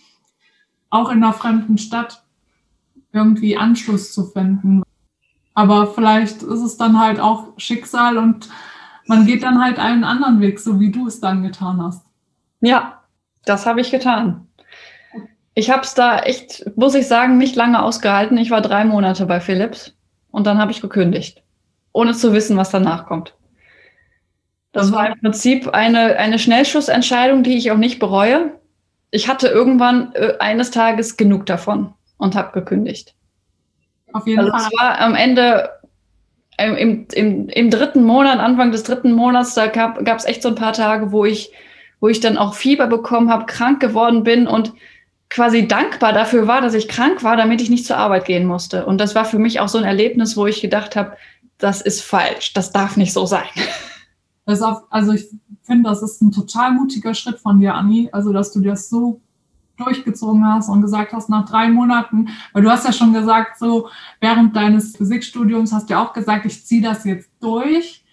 auch 0.88 1.10
in 1.10 1.22
einer 1.22 1.34
fremden 1.34 1.76
Stadt, 1.76 2.24
irgendwie 3.12 3.58
Anschluss 3.58 4.14
zu 4.14 4.24
finden. 4.24 4.82
Aber 5.52 5.88
vielleicht 5.88 6.42
ist 6.42 6.62
es 6.62 6.78
dann 6.78 6.98
halt 6.98 7.20
auch 7.20 7.52
Schicksal 7.58 8.16
und 8.16 8.48
man 9.08 9.26
geht 9.26 9.42
dann 9.42 9.60
halt 9.60 9.78
einen 9.78 10.04
anderen 10.04 10.40
Weg, 10.40 10.60
so 10.60 10.78
wie 10.78 10.92
du 10.92 11.06
es 11.06 11.20
dann 11.20 11.42
getan 11.42 11.82
hast. 11.82 12.04
Ja, 12.60 13.02
das 13.44 13.66
habe 13.66 13.80
ich 13.80 13.90
getan. 13.90 14.46
Ich 15.54 15.70
habe 15.70 15.82
es 15.82 15.94
da 15.94 16.20
echt, 16.20 16.70
muss 16.76 16.94
ich 16.94 17.08
sagen, 17.08 17.38
nicht 17.38 17.56
lange 17.56 17.82
ausgehalten. 17.82 18.38
Ich 18.38 18.50
war 18.50 18.60
drei 18.60 18.84
Monate 18.84 19.26
bei 19.26 19.40
Philips 19.40 19.96
und 20.30 20.46
dann 20.46 20.58
habe 20.58 20.70
ich 20.70 20.80
gekündigt, 20.80 21.42
ohne 21.92 22.12
zu 22.12 22.32
wissen, 22.32 22.56
was 22.56 22.70
danach 22.70 23.06
kommt. 23.06 23.34
Das 24.72 24.92
war 24.92 25.08
im 25.08 25.18
Prinzip 25.18 25.68
eine, 25.68 26.16
eine 26.16 26.38
Schnellschussentscheidung, 26.38 27.42
die 27.42 27.56
ich 27.56 27.72
auch 27.72 27.78
nicht 27.78 27.98
bereue. 27.98 28.52
Ich 29.10 29.26
hatte 29.26 29.48
irgendwann 29.48 30.12
äh, 30.12 30.34
eines 30.38 30.70
Tages 30.70 31.16
genug 31.16 31.46
davon 31.46 31.94
und 32.18 32.36
habe 32.36 32.52
gekündigt. 32.52 33.14
Auf 34.12 34.26
jeden 34.26 34.40
also 34.40 34.52
Fall. 34.52 34.60
Es 34.60 34.80
war 34.80 35.00
am 35.00 35.14
Ende 35.14 35.70
im, 36.58 37.06
im, 37.12 37.48
im 37.48 37.70
dritten 37.70 38.02
Monat, 38.02 38.38
Anfang 38.38 38.72
des 38.72 38.82
dritten 38.82 39.12
Monats, 39.12 39.54
da 39.54 39.68
gab 39.68 40.00
es 40.00 40.24
echt 40.24 40.42
so 40.42 40.48
ein 40.48 40.54
paar 40.54 40.72
Tage, 40.72 41.12
wo 41.12 41.24
ich, 41.24 41.52
wo 42.00 42.08
ich 42.08 42.20
dann 42.20 42.36
auch 42.36 42.54
Fieber 42.54 42.86
bekommen 42.86 43.30
habe, 43.30 43.46
krank 43.46 43.80
geworden 43.80 44.24
bin 44.24 44.46
und 44.46 44.72
quasi 45.30 45.68
dankbar 45.68 46.12
dafür 46.12 46.46
war, 46.46 46.60
dass 46.60 46.74
ich 46.74 46.88
krank 46.88 47.22
war, 47.22 47.36
damit 47.36 47.60
ich 47.60 47.70
nicht 47.70 47.86
zur 47.86 47.98
Arbeit 47.98 48.24
gehen 48.24 48.46
musste. 48.46 48.86
Und 48.86 48.98
das 48.98 49.14
war 49.14 49.24
für 49.24 49.38
mich 49.38 49.60
auch 49.60 49.68
so 49.68 49.78
ein 49.78 49.84
Erlebnis, 49.84 50.36
wo 50.36 50.46
ich 50.46 50.60
gedacht 50.60 50.96
habe, 50.96 51.16
das 51.58 51.80
ist 51.80 52.02
falsch, 52.02 52.54
das 52.54 52.72
darf 52.72 52.96
nicht 52.96 53.12
so 53.12 53.26
sein. 53.26 53.48
Auch, 54.46 54.84
also 54.90 55.12
ich 55.12 55.26
finde, 55.62 55.90
das 55.90 56.02
ist 56.02 56.22
ein 56.22 56.32
total 56.32 56.72
mutiger 56.72 57.12
Schritt 57.12 57.38
von 57.38 57.60
dir, 57.60 57.74
Anni, 57.74 58.08
also 58.12 58.32
dass 58.32 58.52
du 58.52 58.60
das 58.62 58.88
so 58.88 59.20
durchgezogen 59.78 60.44
hast 60.46 60.68
und 60.68 60.82
gesagt 60.82 61.12
hast, 61.12 61.28
nach 61.28 61.48
drei 61.48 61.68
Monaten, 61.68 62.28
weil 62.52 62.62
du 62.62 62.70
hast 62.70 62.84
ja 62.84 62.92
schon 62.92 63.12
gesagt, 63.12 63.58
so 63.58 63.88
während 64.20 64.54
deines 64.54 64.96
Physikstudiums 64.96 65.72
hast 65.72 65.88
du 65.88 65.94
ja 65.94 66.04
auch 66.04 66.12
gesagt, 66.12 66.46
ich 66.46 66.66
ziehe 66.66 66.82
das 66.82 67.04
jetzt 67.04 67.30
durch. 67.40 68.04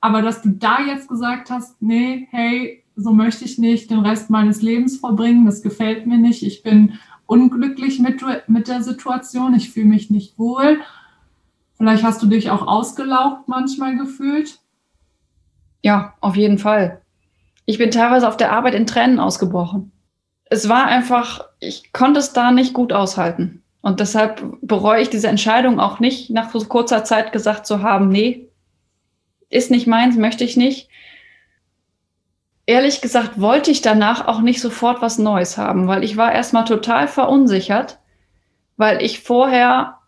Aber 0.00 0.22
dass 0.22 0.42
du 0.42 0.50
da 0.50 0.80
jetzt 0.80 1.08
gesagt 1.08 1.50
hast, 1.50 1.82
nee, 1.82 2.28
hey, 2.30 2.84
so 2.94 3.12
möchte 3.12 3.44
ich 3.44 3.58
nicht 3.58 3.90
den 3.90 4.00
Rest 4.00 4.30
meines 4.30 4.62
Lebens 4.62 4.98
verbringen, 4.98 5.46
das 5.46 5.62
gefällt 5.62 6.06
mir 6.06 6.18
nicht, 6.18 6.42
ich 6.42 6.62
bin 6.62 6.98
unglücklich 7.26 7.98
mit, 8.00 8.22
mit 8.48 8.68
der 8.68 8.82
Situation, 8.82 9.54
ich 9.54 9.70
fühle 9.70 9.86
mich 9.86 10.10
nicht 10.10 10.38
wohl. 10.38 10.80
Vielleicht 11.76 12.02
hast 12.02 12.22
du 12.22 12.26
dich 12.26 12.50
auch 12.50 12.66
ausgelaugt 12.66 13.48
manchmal 13.48 13.96
gefühlt. 13.96 14.58
Ja, 15.82 16.14
auf 16.20 16.36
jeden 16.36 16.58
Fall. 16.58 17.02
Ich 17.66 17.78
bin 17.78 17.90
teilweise 17.90 18.26
auf 18.26 18.36
der 18.36 18.52
Arbeit 18.52 18.74
in 18.74 18.86
Tränen 18.86 19.20
ausgebrochen. 19.20 19.92
Es 20.50 20.68
war 20.68 20.86
einfach, 20.86 21.44
ich 21.60 21.92
konnte 21.92 22.20
es 22.20 22.32
da 22.32 22.50
nicht 22.50 22.72
gut 22.72 22.92
aushalten. 22.92 23.62
Und 23.80 24.00
deshalb 24.00 24.42
bereue 24.60 25.02
ich 25.02 25.10
diese 25.10 25.28
Entscheidung 25.28 25.80
auch 25.80 26.00
nicht, 26.00 26.30
nach 26.30 26.50
so 26.50 26.58
kurzer 26.60 27.04
Zeit 27.04 27.32
gesagt 27.32 27.66
zu 27.66 27.82
haben, 27.82 28.08
nee, 28.08 28.48
ist 29.50 29.70
nicht 29.70 29.86
meins, 29.86 30.16
möchte 30.16 30.44
ich 30.44 30.56
nicht. 30.56 30.88
Ehrlich 32.66 33.00
gesagt 33.00 33.40
wollte 33.40 33.70
ich 33.70 33.80
danach 33.80 34.26
auch 34.26 34.40
nicht 34.40 34.60
sofort 34.60 35.00
was 35.00 35.18
Neues 35.18 35.56
haben, 35.56 35.88
weil 35.88 36.04
ich 36.04 36.16
war 36.16 36.32
erstmal 36.32 36.64
total 36.64 37.08
verunsichert, 37.08 37.98
weil 38.76 39.02
ich 39.02 39.20
vorher 39.20 39.98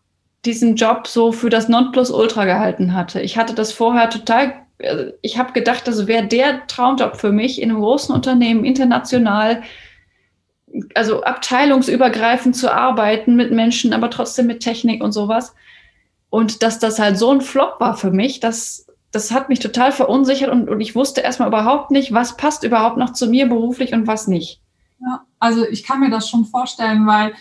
diesen 0.45 0.77
Job 0.77 1.07
so 1.07 1.33
für 1.33 1.51
das 1.51 1.69
Nonplusultra 1.69 2.45
gehalten 2.45 2.95
hatte. 2.95 3.21
Ich 3.21 3.39
hatte 3.39 3.55
das 3.55 3.73
vorher 3.73 4.11
total, 4.11 4.55
äh, 4.79 5.13
ich 5.23 5.39
habe 5.39 5.53
gedacht, 5.53 5.87
das 5.87 6.07
wäre 6.07 6.27
der 6.27 6.67
Traumjob 6.67 7.17
für 7.17 7.33
mich 7.33 7.61
in 7.61 7.71
einem 7.71 7.81
großen 7.81 8.15
Unternehmen, 8.15 8.65
international, 8.65 9.63
also 10.95 11.23
abteilungsübergreifend 11.23 12.57
zu 12.57 12.73
arbeiten 12.73 13.37
mit 13.37 13.53
Menschen, 13.53 13.93
aber 13.93 14.11
trotzdem 14.11 14.47
mit 14.47 14.61
Technik 14.61 15.03
und 15.03 15.13
sowas. 15.13 15.55
Und 16.29 16.63
dass 16.63 16.79
das 16.79 16.99
halt 16.99 17.19
so 17.19 17.31
ein 17.31 17.41
Flop 17.41 17.81
war 17.81 17.97
für 17.97 18.11
mich, 18.11 18.41
das, 18.41 18.87
das 19.11 19.33
hat 19.33 19.49
mich 19.49 19.59
total 19.59 19.93
verunsichert 19.93 20.51
und, 20.51 20.69
und 20.69 20.81
ich 20.81 20.95
wusste 20.95 21.21
erstmal 21.21 21.49
überhaupt 21.49 21.91
nicht, 21.91 22.13
was 22.13 22.37
passt 22.37 22.63
überhaupt 22.63 22.97
noch 22.97 23.13
zu 23.13 23.27
mir 23.27 23.49
beruflich 23.49 23.93
und 23.93 24.07
was 24.07 24.29
nicht. 24.29 24.61
Ja, 25.01 25.23
also 25.39 25.67
ich 25.67 25.83
kann 25.83 26.01
mir 26.01 26.11
das 26.11 26.29
schon 26.29 26.45
vorstellen, 26.45 27.07
weil 27.07 27.33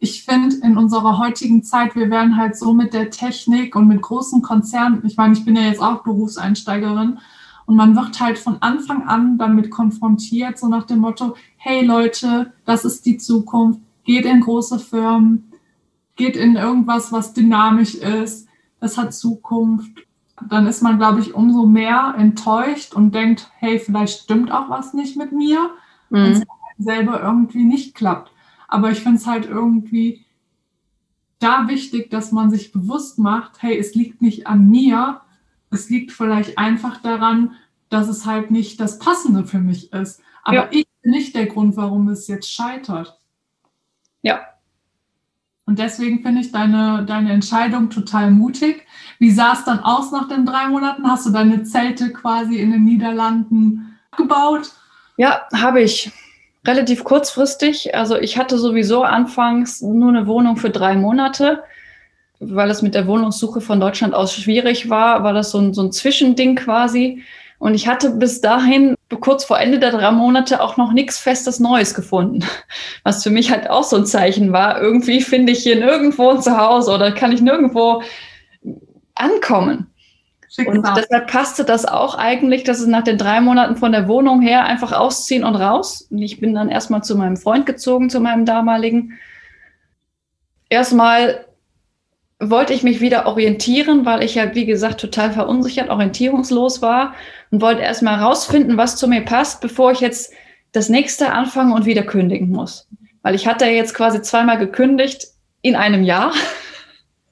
ich 0.00 0.24
finde, 0.24 0.56
in 0.62 0.76
unserer 0.76 1.18
heutigen 1.18 1.62
Zeit, 1.62 1.94
wir 1.94 2.10
werden 2.10 2.36
halt 2.36 2.56
so 2.56 2.74
mit 2.74 2.92
der 2.92 3.10
Technik 3.10 3.76
und 3.76 3.88
mit 3.88 4.02
großen 4.02 4.42
Konzernen, 4.42 5.02
ich 5.06 5.16
meine, 5.16 5.34
ich 5.34 5.44
bin 5.44 5.56
ja 5.56 5.62
jetzt 5.62 5.80
auch 5.80 6.02
Berufseinsteigerin, 6.02 7.18
und 7.66 7.76
man 7.76 7.96
wird 7.96 8.20
halt 8.20 8.38
von 8.38 8.60
Anfang 8.60 9.08
an 9.08 9.38
damit 9.38 9.70
konfrontiert, 9.70 10.58
so 10.58 10.68
nach 10.68 10.84
dem 10.84 10.98
Motto, 10.98 11.36
hey 11.56 11.84
Leute, 11.84 12.52
das 12.64 12.84
ist 12.84 13.06
die 13.06 13.16
Zukunft, 13.16 13.80
geht 14.04 14.26
in 14.26 14.40
große 14.40 14.78
Firmen, 14.78 15.52
geht 16.16 16.36
in 16.36 16.56
irgendwas, 16.56 17.10
was 17.10 17.32
dynamisch 17.32 17.94
ist, 17.94 18.48
das 18.80 18.98
hat 18.98 19.14
Zukunft. 19.14 20.06
Dann 20.48 20.66
ist 20.66 20.82
man, 20.82 20.98
glaube 20.98 21.20
ich, 21.20 21.34
umso 21.34 21.64
mehr 21.64 22.14
enttäuscht 22.18 22.92
und 22.94 23.14
denkt, 23.14 23.50
hey, 23.56 23.78
vielleicht 23.78 24.24
stimmt 24.24 24.50
auch 24.50 24.68
was 24.68 24.92
nicht 24.92 25.16
mit 25.16 25.32
mir, 25.32 25.70
mhm. 26.10 26.16
wenn 26.16 26.32
es 26.32 26.42
selber 26.78 27.22
irgendwie 27.22 27.64
nicht 27.64 27.94
klappt. 27.94 28.30
Aber 28.68 28.90
ich 28.90 29.00
finde 29.00 29.18
es 29.18 29.26
halt 29.26 29.46
irgendwie 29.46 30.24
da 31.38 31.68
wichtig, 31.68 32.10
dass 32.10 32.32
man 32.32 32.50
sich 32.50 32.72
bewusst 32.72 33.18
macht, 33.18 33.62
hey, 33.62 33.78
es 33.78 33.94
liegt 33.94 34.22
nicht 34.22 34.46
an 34.46 34.68
mir, 34.68 35.20
es 35.74 35.90
liegt 35.90 36.12
vielleicht 36.12 36.58
einfach 36.58 37.02
daran, 37.02 37.56
dass 37.90 38.08
es 38.08 38.26
halt 38.26 38.50
nicht 38.50 38.80
das 38.80 38.98
Passende 38.98 39.44
für 39.44 39.58
mich 39.58 39.92
ist. 39.92 40.20
Aber 40.42 40.56
ja. 40.56 40.68
ich 40.70 40.86
bin 41.02 41.12
nicht 41.12 41.34
der 41.34 41.46
Grund, 41.46 41.76
warum 41.76 42.08
es 42.08 42.28
jetzt 42.28 42.50
scheitert. 42.50 43.18
Ja. 44.22 44.40
Und 45.66 45.78
deswegen 45.78 46.22
finde 46.22 46.40
ich 46.40 46.52
deine, 46.52 47.04
deine 47.06 47.32
Entscheidung 47.32 47.90
total 47.90 48.30
mutig. 48.30 48.86
Wie 49.18 49.30
sah 49.30 49.52
es 49.52 49.64
dann 49.64 49.80
aus 49.80 50.12
nach 50.12 50.28
den 50.28 50.44
drei 50.44 50.68
Monaten? 50.68 51.08
Hast 51.08 51.26
du 51.26 51.30
deine 51.30 51.62
Zelte 51.62 52.12
quasi 52.12 52.56
in 52.56 52.70
den 52.70 52.84
Niederlanden 52.84 53.98
gebaut? 54.16 54.72
Ja, 55.16 55.46
habe 55.54 55.82
ich. 55.82 56.12
Relativ 56.66 57.04
kurzfristig. 57.04 57.94
Also 57.94 58.16
ich 58.16 58.38
hatte 58.38 58.58
sowieso 58.58 59.02
anfangs 59.02 59.82
nur 59.82 60.08
eine 60.08 60.26
Wohnung 60.26 60.56
für 60.56 60.70
drei 60.70 60.96
Monate 60.96 61.62
weil 62.40 62.70
es 62.70 62.82
mit 62.82 62.94
der 62.94 63.06
Wohnungssuche 63.06 63.60
von 63.60 63.80
Deutschland 63.80 64.14
aus 64.14 64.34
schwierig 64.34 64.90
war, 64.90 65.22
war 65.22 65.32
das 65.32 65.50
so 65.50 65.58
ein, 65.58 65.74
so 65.74 65.82
ein 65.82 65.92
Zwischending 65.92 66.56
quasi. 66.56 67.22
Und 67.58 67.74
ich 67.74 67.86
hatte 67.88 68.10
bis 68.10 68.40
dahin, 68.40 68.94
kurz 69.20 69.44
vor 69.44 69.58
Ende 69.58 69.78
der 69.78 69.92
drei 69.92 70.10
Monate, 70.10 70.60
auch 70.60 70.76
noch 70.76 70.92
nichts 70.92 71.18
Festes 71.18 71.60
Neues 71.60 71.94
gefunden. 71.94 72.40
Was 73.04 73.22
für 73.22 73.30
mich 73.30 73.50
halt 73.50 73.70
auch 73.70 73.84
so 73.84 73.96
ein 73.96 74.06
Zeichen 74.06 74.52
war. 74.52 74.80
Irgendwie 74.80 75.20
finde 75.20 75.52
ich 75.52 75.62
hier 75.62 75.76
nirgendwo 75.76 76.30
ein 76.30 76.42
Zuhause 76.42 76.92
oder 76.92 77.12
kann 77.12 77.32
ich 77.32 77.40
nirgendwo 77.40 78.02
ankommen. 79.14 79.90
Schicksal. 80.54 80.76
Und 80.76 80.86
deshalb 80.96 81.30
passte 81.30 81.64
das 81.64 81.84
auch 81.84 82.16
eigentlich, 82.16 82.64
dass 82.64 82.80
es 82.80 82.86
nach 82.86 83.02
den 83.02 83.18
drei 83.18 83.40
Monaten 83.40 83.76
von 83.76 83.92
der 83.92 84.08
Wohnung 84.08 84.40
her 84.40 84.64
einfach 84.64 84.92
ausziehen 84.92 85.42
und 85.42 85.56
raus. 85.56 86.06
Und 86.10 86.18
ich 86.18 86.40
bin 86.40 86.54
dann 86.54 86.68
erstmal 86.68 87.02
zu 87.02 87.16
meinem 87.16 87.36
Freund 87.36 87.66
gezogen, 87.66 88.10
zu 88.10 88.20
meinem 88.20 88.44
damaligen. 88.44 89.18
Erstmal 90.68 91.44
wollte 92.50 92.72
ich 92.72 92.82
mich 92.82 93.00
wieder 93.00 93.26
orientieren, 93.26 94.04
weil 94.04 94.22
ich 94.22 94.34
ja, 94.34 94.54
wie 94.54 94.66
gesagt, 94.66 95.00
total 95.00 95.32
verunsichert, 95.32 95.90
orientierungslos 95.90 96.82
war 96.82 97.14
und 97.50 97.60
wollte 97.60 97.82
erstmal 97.82 98.18
herausfinden, 98.18 98.76
was 98.76 98.96
zu 98.96 99.08
mir 99.08 99.22
passt, 99.22 99.60
bevor 99.60 99.92
ich 99.92 100.00
jetzt 100.00 100.32
das 100.72 100.88
nächste 100.88 101.32
anfange 101.32 101.74
und 101.74 101.86
wieder 101.86 102.02
kündigen 102.02 102.50
muss. 102.50 102.88
Weil 103.22 103.34
ich 103.34 103.46
hatte 103.46 103.66
jetzt 103.66 103.94
quasi 103.94 104.22
zweimal 104.22 104.58
gekündigt 104.58 105.28
in 105.62 105.76
einem 105.76 106.02
Jahr 106.02 106.32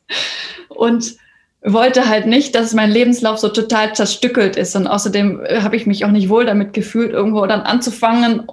und 0.68 1.16
wollte 1.64 2.08
halt 2.08 2.26
nicht, 2.26 2.54
dass 2.54 2.74
mein 2.74 2.90
Lebenslauf 2.90 3.38
so 3.38 3.48
total 3.48 3.94
zerstückelt 3.94 4.56
ist. 4.56 4.74
Und 4.74 4.86
außerdem 4.86 5.42
habe 5.62 5.76
ich 5.76 5.86
mich 5.86 6.04
auch 6.04 6.10
nicht 6.10 6.28
wohl 6.28 6.44
damit 6.44 6.72
gefühlt, 6.72 7.12
irgendwo 7.12 7.46
dann 7.46 7.60
anzufangen 7.60 8.46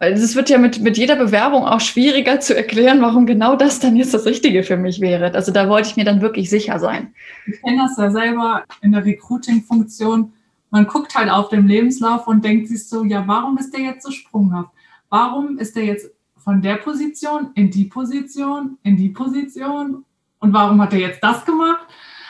weil 0.00 0.14
es 0.14 0.34
wird 0.34 0.48
ja 0.48 0.56
mit, 0.56 0.80
mit 0.80 0.96
jeder 0.96 1.14
Bewerbung 1.14 1.64
auch 1.64 1.80
schwieriger 1.80 2.40
zu 2.40 2.56
erklären, 2.56 3.02
warum 3.02 3.26
genau 3.26 3.54
das 3.54 3.80
dann 3.80 3.96
jetzt 3.96 4.14
das 4.14 4.24
Richtige 4.24 4.62
für 4.62 4.78
mich 4.78 5.00
wäre. 5.00 5.34
Also 5.34 5.52
da 5.52 5.68
wollte 5.68 5.90
ich 5.90 5.96
mir 5.96 6.06
dann 6.06 6.22
wirklich 6.22 6.48
sicher 6.48 6.78
sein. 6.78 7.14
Ich 7.46 7.60
kenne 7.60 7.82
das 7.82 7.98
ja 7.98 8.10
selber 8.10 8.64
in 8.80 8.92
der 8.92 9.04
Recruiting-Funktion. 9.04 10.32
Man 10.70 10.86
guckt 10.86 11.14
halt 11.14 11.30
auf 11.30 11.50
dem 11.50 11.66
Lebenslauf 11.66 12.26
und 12.26 12.42
denkt 12.42 12.68
sich 12.68 12.88
so, 12.88 13.04
ja, 13.04 13.22
warum 13.26 13.58
ist 13.58 13.74
der 13.74 13.80
jetzt 13.80 14.02
so 14.02 14.10
sprunghaft? 14.10 14.70
Warum 15.10 15.58
ist 15.58 15.76
der 15.76 15.84
jetzt 15.84 16.10
von 16.38 16.62
der 16.62 16.76
Position 16.76 17.50
in 17.54 17.70
die 17.70 17.84
Position, 17.84 18.78
in 18.82 18.96
die 18.96 19.10
Position? 19.10 20.06
Und 20.38 20.52
warum 20.54 20.80
hat 20.80 20.94
er 20.94 21.00
jetzt 21.00 21.22
das 21.22 21.44
gemacht? 21.44 21.86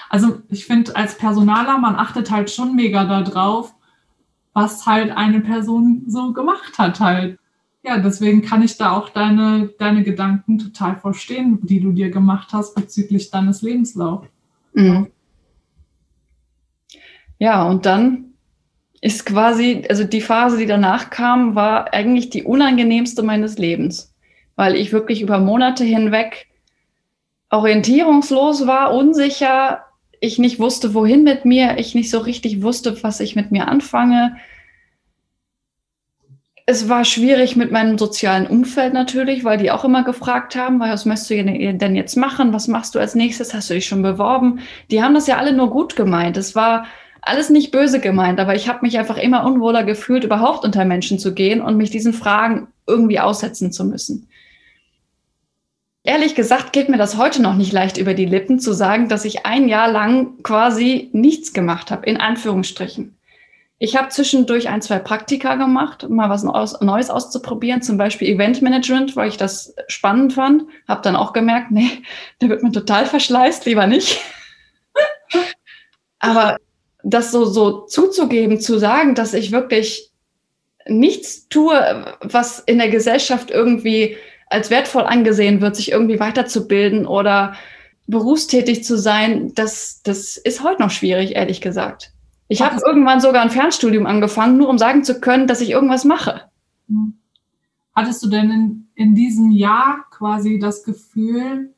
Also 0.09 0.41
ich 0.49 0.67
finde, 0.67 0.97
als 0.97 1.17
Personaler, 1.17 1.79
man 1.79 1.95
achtet 1.95 2.33
halt 2.33 2.51
schon 2.51 2.75
mega 2.75 3.05
darauf, 3.05 3.73
was 4.55 4.87
halt 4.87 5.13
eine 5.17 5.39
Person 5.39 6.03
so 6.09 6.33
gemacht 6.33 6.77
hat 6.77 6.99
halt 6.99 7.40
ja, 7.83 7.99
deswegen 7.99 8.43
kann 8.43 8.63
ich 8.63 8.77
da 8.77 8.93
auch 8.93 9.09
deine, 9.09 9.71
deine 9.79 10.03
Gedanken 10.03 10.59
total 10.59 10.97
verstehen, 10.97 11.59
die 11.63 11.81
du 11.81 11.93
dir 11.93 12.11
gemacht 12.11 12.49
hast 12.53 12.75
bezüglich 12.75 13.31
deines 13.31 13.63
Lebenslaufs. 13.63 14.29
Mhm. 14.75 15.09
Ja, 17.39 17.67
und 17.67 17.87
dann 17.87 18.35
ist 19.01 19.25
quasi, 19.25 19.85
also 19.89 20.05
die 20.05 20.21
Phase, 20.21 20.59
die 20.59 20.67
danach 20.67 21.09
kam, 21.09 21.55
war 21.55 21.95
eigentlich 21.95 22.29
die 22.29 22.43
unangenehmste 22.43 23.23
meines 23.23 23.57
Lebens, 23.57 24.15
weil 24.57 24.77
ich 24.77 24.93
wirklich 24.93 25.23
über 25.23 25.39
Monate 25.39 25.85
hinweg 25.85 26.49
orientierungslos 27.49 28.67
war, 28.67 28.95
unsicher, 28.95 29.87
ich 30.21 30.39
nicht 30.39 30.59
wusste, 30.59 30.93
wohin 30.93 31.23
mit 31.25 31.47
mir, 31.47 31.79
ich 31.79 31.95
nicht 31.95 32.11
so 32.11 32.19
richtig 32.19 32.63
wusste, 32.63 33.03
was 33.03 33.21
ich 33.21 33.37
mit 33.37 33.51
mir 33.53 33.69
anfange 33.69 34.37
es 36.71 36.89
war 36.89 37.05
schwierig 37.05 37.57
mit 37.57 37.73
meinem 37.73 37.99
sozialen 37.99 38.47
Umfeld 38.47 38.95
natürlich, 38.95 39.43
weil 39.43 39.59
die 39.59 39.73
auch 39.73 39.85
immer 39.85 40.05
gefragt 40.05 40.55
haben, 40.55 40.79
was 40.79 41.05
möchtest 41.05 41.31
du 41.31 41.43
denn 41.43 41.97
jetzt 41.97 42.17
machen? 42.17 42.53
Was 42.53 42.69
machst 42.69 42.95
du 42.95 43.01
als 43.01 43.17
nächstes? 43.17 43.53
Hast 43.53 43.71
du 43.71 43.75
dich 43.75 43.87
schon 43.87 44.03
beworben? 44.03 44.61
Die 44.89 45.03
haben 45.03 45.15
das 45.15 45.27
ja 45.27 45.37
alle 45.37 45.53
nur 45.53 45.69
gut 45.71 45.97
gemeint. 45.97 46.37
Es 46.37 46.55
war 46.55 46.87
alles 47.23 47.51
nicht 47.51 47.73
böse 47.73 47.99
gemeint, 47.99 48.39
aber 48.39 48.55
ich 48.55 48.69
habe 48.69 48.79
mich 48.83 48.99
einfach 48.99 49.17
immer 49.17 49.45
unwohler 49.45 49.83
gefühlt, 49.83 50.23
überhaupt 50.23 50.65
unter 50.65 50.85
Menschen 50.85 51.19
zu 51.19 51.35
gehen 51.35 51.61
und 51.61 51.77
mich 51.77 51.91
diesen 51.91 52.13
Fragen 52.13 52.69
irgendwie 52.87 53.19
aussetzen 53.19 53.73
zu 53.73 53.85
müssen. 53.85 54.29
Ehrlich 56.05 56.37
gesagt 56.37 56.73
geht 56.73 56.89
mir 56.89 56.99
das 56.99 57.19
heute 57.19 57.43
noch 57.43 57.57
nicht 57.57 57.73
leicht 57.73 57.99
über 57.99 58.15
die 58.15 58.27
Lippen 58.27 58.61
zu 58.61 58.73
sagen, 58.73 59.09
dass 59.09 59.25
ich 59.25 59.45
ein 59.45 59.69
Jahr 59.69 59.91
lang 59.91 60.41
quasi 60.45 61.11
nichts 61.13 61.53
gemacht 61.53 61.91
habe, 61.91 62.07
in 62.07 62.17
Anführungsstrichen. 62.17 63.17
Ich 63.83 63.97
habe 63.97 64.11
zwischendurch 64.11 64.69
ein, 64.69 64.83
zwei 64.83 64.99
Praktika 64.99 65.55
gemacht, 65.55 66.07
mal 66.11 66.29
was 66.29 66.43
Neues 66.43 67.09
auszuprobieren, 67.09 67.81
zum 67.81 67.97
Beispiel 67.97 68.29
Eventmanagement, 68.29 69.17
weil 69.17 69.31
ich 69.31 69.39
das 69.39 69.75
spannend 69.89 70.35
fand. 70.35 70.65
Habe 70.87 71.01
dann 71.01 71.17
auch 71.17 71.33
gemerkt, 71.33 71.71
nee, 71.71 72.03
da 72.41 72.51
wird 72.51 72.63
man 72.63 72.75
total 72.75 73.07
verschleißt, 73.07 73.65
lieber 73.65 73.87
nicht. 73.87 74.21
Aber 76.19 76.59
das 77.03 77.33
so, 77.33 77.47
so 77.47 77.87
zuzugeben, 77.87 78.61
zu 78.61 78.79
sagen, 78.79 79.15
dass 79.15 79.33
ich 79.33 79.51
wirklich 79.51 80.11
nichts 80.87 81.49
tue, 81.49 82.15
was 82.21 82.59
in 82.59 82.77
der 82.77 82.91
Gesellschaft 82.91 83.51
irgendwie 83.51 84.19
als 84.51 84.69
wertvoll 84.69 85.05
angesehen 85.05 85.63
wird, 85.63 85.77
sich 85.77 85.91
irgendwie 85.91 86.21
weiterzubilden 86.21 87.07
oder 87.07 87.55
berufstätig 88.07 88.85
zu 88.85 88.99
sein, 88.99 89.55
das, 89.55 90.03
das 90.03 90.37
ist 90.37 90.63
heute 90.63 90.83
noch 90.83 90.91
schwierig, 90.91 91.35
ehrlich 91.35 91.63
gesagt 91.63 92.13
Ich 92.51 92.63
habe 92.63 92.81
irgendwann 92.85 93.21
sogar 93.21 93.43
ein 93.43 93.51
Fernstudium 93.51 94.07
angefangen, 94.07 94.57
nur 94.57 94.69
um 94.69 94.77
sagen 94.77 95.05
zu 95.05 95.21
können, 95.21 95.47
dass 95.47 95.61
ich 95.61 95.71
irgendwas 95.71 96.05
mache. 96.05 96.51
Hm. 96.89 97.15
Hattest 97.95 98.25
du 98.25 98.29
denn 98.29 98.51
in, 98.51 98.89
in 98.97 99.15
diesem 99.15 99.53
Jahr 99.53 100.05
quasi 100.11 100.59
das 100.59 100.83
Gefühl, 100.83 101.73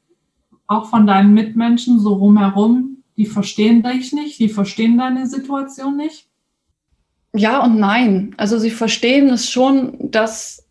auch 0.66 0.88
von 0.88 1.06
deinen 1.06 1.34
Mitmenschen 1.34 2.00
so 2.00 2.14
rumherum, 2.14 3.02
die 3.18 3.26
verstehen 3.26 3.82
dich 3.82 4.14
nicht, 4.14 4.38
die 4.38 4.48
verstehen 4.48 4.96
deine 4.96 5.26
Situation 5.26 5.98
nicht? 5.98 6.26
Ja 7.34 7.62
und 7.62 7.78
nein. 7.78 8.34
Also 8.38 8.58
sie 8.58 8.70
verstehen 8.70 9.28
es 9.28 9.50
schon, 9.50 10.10
dass, 10.10 10.66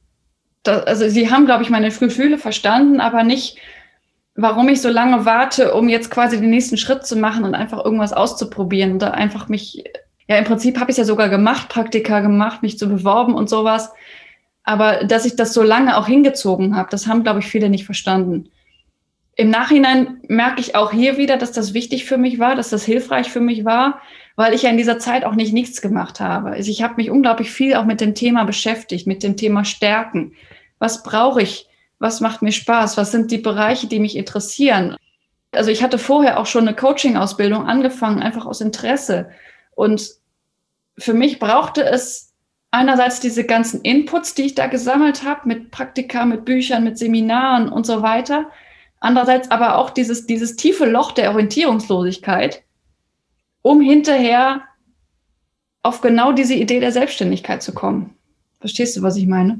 dass 0.64 0.84
also 0.88 1.10
sie 1.10 1.30
haben, 1.30 1.46
glaube 1.46 1.62
ich, 1.62 1.70
meine 1.70 1.92
Gefühle 1.92 2.40
verstanden, 2.40 3.00
aber 3.02 3.24
nicht, 3.24 3.58
warum 4.36 4.70
ich 4.70 4.82
so 4.82 4.90
lange 4.90 5.26
warte, 5.26 5.74
um 5.74 5.90
jetzt 5.90 6.10
quasi 6.10 6.40
den 6.40 6.50
nächsten 6.50 6.78
Schritt 6.78 7.06
zu 7.06 7.16
machen 7.16 7.44
und 7.44 7.56
einfach 7.56 7.84
irgendwas 7.84 8.14
auszuprobieren 8.14 8.96
oder 8.96 9.14
einfach 9.14 9.50
mich, 9.50 9.84
ja, 10.28 10.38
im 10.38 10.46
Prinzip 10.46 10.80
habe 10.80 10.92
ich 10.92 10.96
es 10.96 11.00
ja 11.00 11.06
sogar 11.06 11.30
gemacht, 11.30 11.70
Praktika 11.70 12.22
gemacht, 12.22 12.64
mich 12.64 12.78
zu 12.78 12.88
beworben 12.88 13.34
und 13.34 13.50
sowas. 13.50 13.92
Aber 14.64 15.04
dass 15.04 15.26
ich 15.26 15.36
das 15.36 15.54
so 15.54 15.64
lange 15.64 15.98
auch 15.98 16.08
hingezogen 16.08 16.76
habe, 16.76 16.90
das 16.90 17.08
haben, 17.08 17.24
glaube 17.24 17.40
ich, 17.40 17.48
viele 17.48 17.70
nicht 17.70 17.86
verstanden. 17.86 18.50
Im 19.36 19.50
Nachhinein 19.50 20.20
merke 20.28 20.62
ich 20.62 20.76
auch 20.76 20.92
hier 20.92 21.18
wieder, 21.18 21.38
dass 21.38 21.52
das 21.52 21.74
wichtig 21.74 22.06
für 22.06 22.18
mich 22.18 22.38
war, 22.38 22.56
dass 22.56 22.70
das 22.70 22.84
hilfreich 22.84 23.30
für 23.30 23.40
mich 23.40 23.66
war, 23.66 24.02
weil 24.36 24.54
ich 24.54 24.64
ja 24.64 24.70
in 24.70 24.78
dieser 24.78 25.00
Zeit 25.00 25.26
auch 25.26 25.36
nicht 25.36 25.54
nichts 25.54 25.82
gemacht 25.82 26.20
habe. 26.20 26.52
Also 26.52 26.70
ich 26.70 26.84
habe 26.84 26.96
mich 26.98 27.10
unglaublich 27.10 27.50
viel 27.50 27.76
auch 27.76 27.86
mit 27.86 28.02
dem 28.02 28.14
Thema 28.14 28.44
beschäftigt, 28.44 29.08
mit 29.08 29.24
dem 29.24 29.38
Thema 29.38 29.66
Stärken. 29.66 30.34
Was 30.80 31.04
brauche 31.04 31.42
ich? 31.42 31.68
Was 32.02 32.20
macht 32.20 32.42
mir 32.42 32.52
Spaß? 32.52 32.98
Was 32.98 33.12
sind 33.12 33.30
die 33.30 33.38
Bereiche, 33.38 33.86
die 33.86 34.00
mich 34.00 34.18
interessieren? 34.18 34.98
Also 35.52 35.70
ich 35.70 35.84
hatte 35.84 36.00
vorher 36.00 36.40
auch 36.40 36.48
schon 36.48 36.68
eine 36.68 36.76
Coaching-Ausbildung 36.76 37.68
angefangen, 37.68 38.24
einfach 38.24 38.48
aus 38.48 38.60
Interesse. 38.60 39.30
Und 39.76 40.10
für 40.98 41.14
mich 41.14 41.38
brauchte 41.38 41.84
es 41.86 42.34
einerseits 42.72 43.20
diese 43.20 43.44
ganzen 43.46 43.82
Inputs, 43.82 44.34
die 44.34 44.44
ich 44.44 44.56
da 44.56 44.66
gesammelt 44.66 45.24
habe, 45.24 45.48
mit 45.48 45.70
Praktika, 45.70 46.26
mit 46.26 46.44
Büchern, 46.44 46.84
mit 46.84 46.98
Seminaren 46.98 47.70
und 47.70 47.86
so 47.86 48.02
weiter. 48.02 48.50
Andererseits 49.00 49.52
aber 49.52 49.76
auch 49.76 49.92
dieses, 49.92 50.26
dieses 50.26 50.56
tiefe 50.56 50.86
Loch 50.86 51.12
der 51.12 51.30
Orientierungslosigkeit, 51.30 52.64
um 53.62 53.80
hinterher 53.80 54.64
auf 55.84 56.02
genau 56.02 56.32
diese 56.32 56.56
Idee 56.56 56.80
der 56.80 56.92
Selbstständigkeit 56.92 57.62
zu 57.62 57.76
kommen. 57.76 58.16
Verstehst 58.60 58.98
du, 58.98 59.04
was 59.04 59.18
ich 59.18 59.28
meine? 59.28 59.60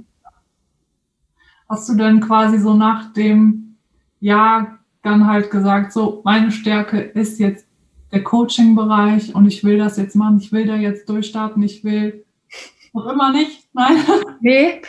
Hast 1.72 1.88
du 1.88 1.96
denn 1.96 2.20
quasi 2.20 2.60
so 2.60 2.74
nach 2.74 3.14
dem 3.14 3.78
Jahr 4.20 4.80
dann 5.04 5.26
halt 5.26 5.50
gesagt, 5.52 5.94
so 5.94 6.20
meine 6.26 6.52
Stärke 6.52 7.00
ist 7.00 7.40
jetzt 7.40 7.66
der 8.12 8.26
Coaching-Bereich 8.26 9.34
und 9.34 9.48
ich 9.48 9.64
will 9.64 9.78
das 9.78 9.96
jetzt 9.96 10.18
machen, 10.18 10.40
ich 10.42 10.52
will 10.52 10.66
da 10.66 10.76
jetzt 10.76 11.08
durchstarten, 11.08 11.64
ich 11.64 11.86
will 11.86 12.26
noch 12.92 13.08
immer 13.08 13.32
nicht, 13.32 13.70
nein? 13.74 13.96
Nee. 14.42 14.82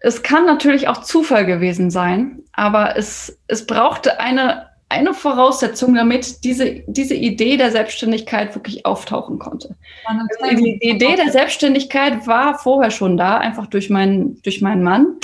Es 0.00 0.22
kann 0.22 0.44
natürlich 0.44 0.88
auch 0.88 0.98
Zufall 0.98 1.46
gewesen 1.46 1.90
sein, 1.90 2.42
aber 2.52 2.98
es, 2.98 3.40
es 3.46 3.66
brauchte 3.66 4.20
eine 4.20 4.66
eine 4.92 5.14
Voraussetzung, 5.14 5.94
damit 5.94 6.44
diese, 6.44 6.82
diese 6.86 7.14
Idee 7.14 7.56
der 7.56 7.70
Selbstständigkeit 7.70 8.54
wirklich 8.54 8.84
auftauchen 8.84 9.38
konnte. 9.38 9.76
Also 10.04 10.56
die, 10.56 10.78
die, 10.78 10.90
Idee 10.90 11.16
der 11.16 11.30
Selbstständigkeit 11.32 12.26
war 12.26 12.58
vorher 12.58 12.90
schon 12.90 13.16
da, 13.16 13.38
einfach 13.38 13.66
durch 13.66 13.88
meinen, 13.88 14.40
durch 14.42 14.60
meinen 14.60 14.82
Mann. 14.82 15.16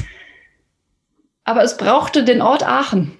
Aber 1.45 1.63
es 1.63 1.77
brauchte 1.77 2.25
den 2.25 2.41
Ort 2.41 2.67
Aachen. 2.67 3.19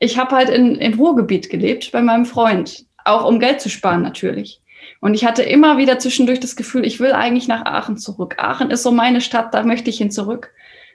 Ich 0.00 0.18
habe 0.18 0.34
halt 0.34 0.48
in, 0.48 0.74
im 0.76 0.94
Ruhrgebiet 0.94 1.50
gelebt 1.50 1.92
bei 1.92 2.02
meinem 2.02 2.26
Freund, 2.26 2.84
auch 3.04 3.24
um 3.24 3.38
Geld 3.38 3.60
zu 3.60 3.68
sparen 3.68 4.02
natürlich. 4.02 4.60
Und 5.00 5.14
ich 5.14 5.24
hatte 5.24 5.42
immer 5.42 5.78
wieder 5.78 5.98
zwischendurch 5.98 6.40
das 6.40 6.56
Gefühl, 6.56 6.84
ich 6.84 7.00
will 7.00 7.12
eigentlich 7.12 7.48
nach 7.48 7.64
Aachen 7.64 7.96
zurück. 7.96 8.36
Aachen 8.38 8.70
ist 8.70 8.82
so 8.82 8.90
meine 8.90 9.20
Stadt, 9.20 9.54
da 9.54 9.62
möchte 9.62 9.88
ich 9.88 9.98
hin 9.98 10.10
zurück. 10.10 10.52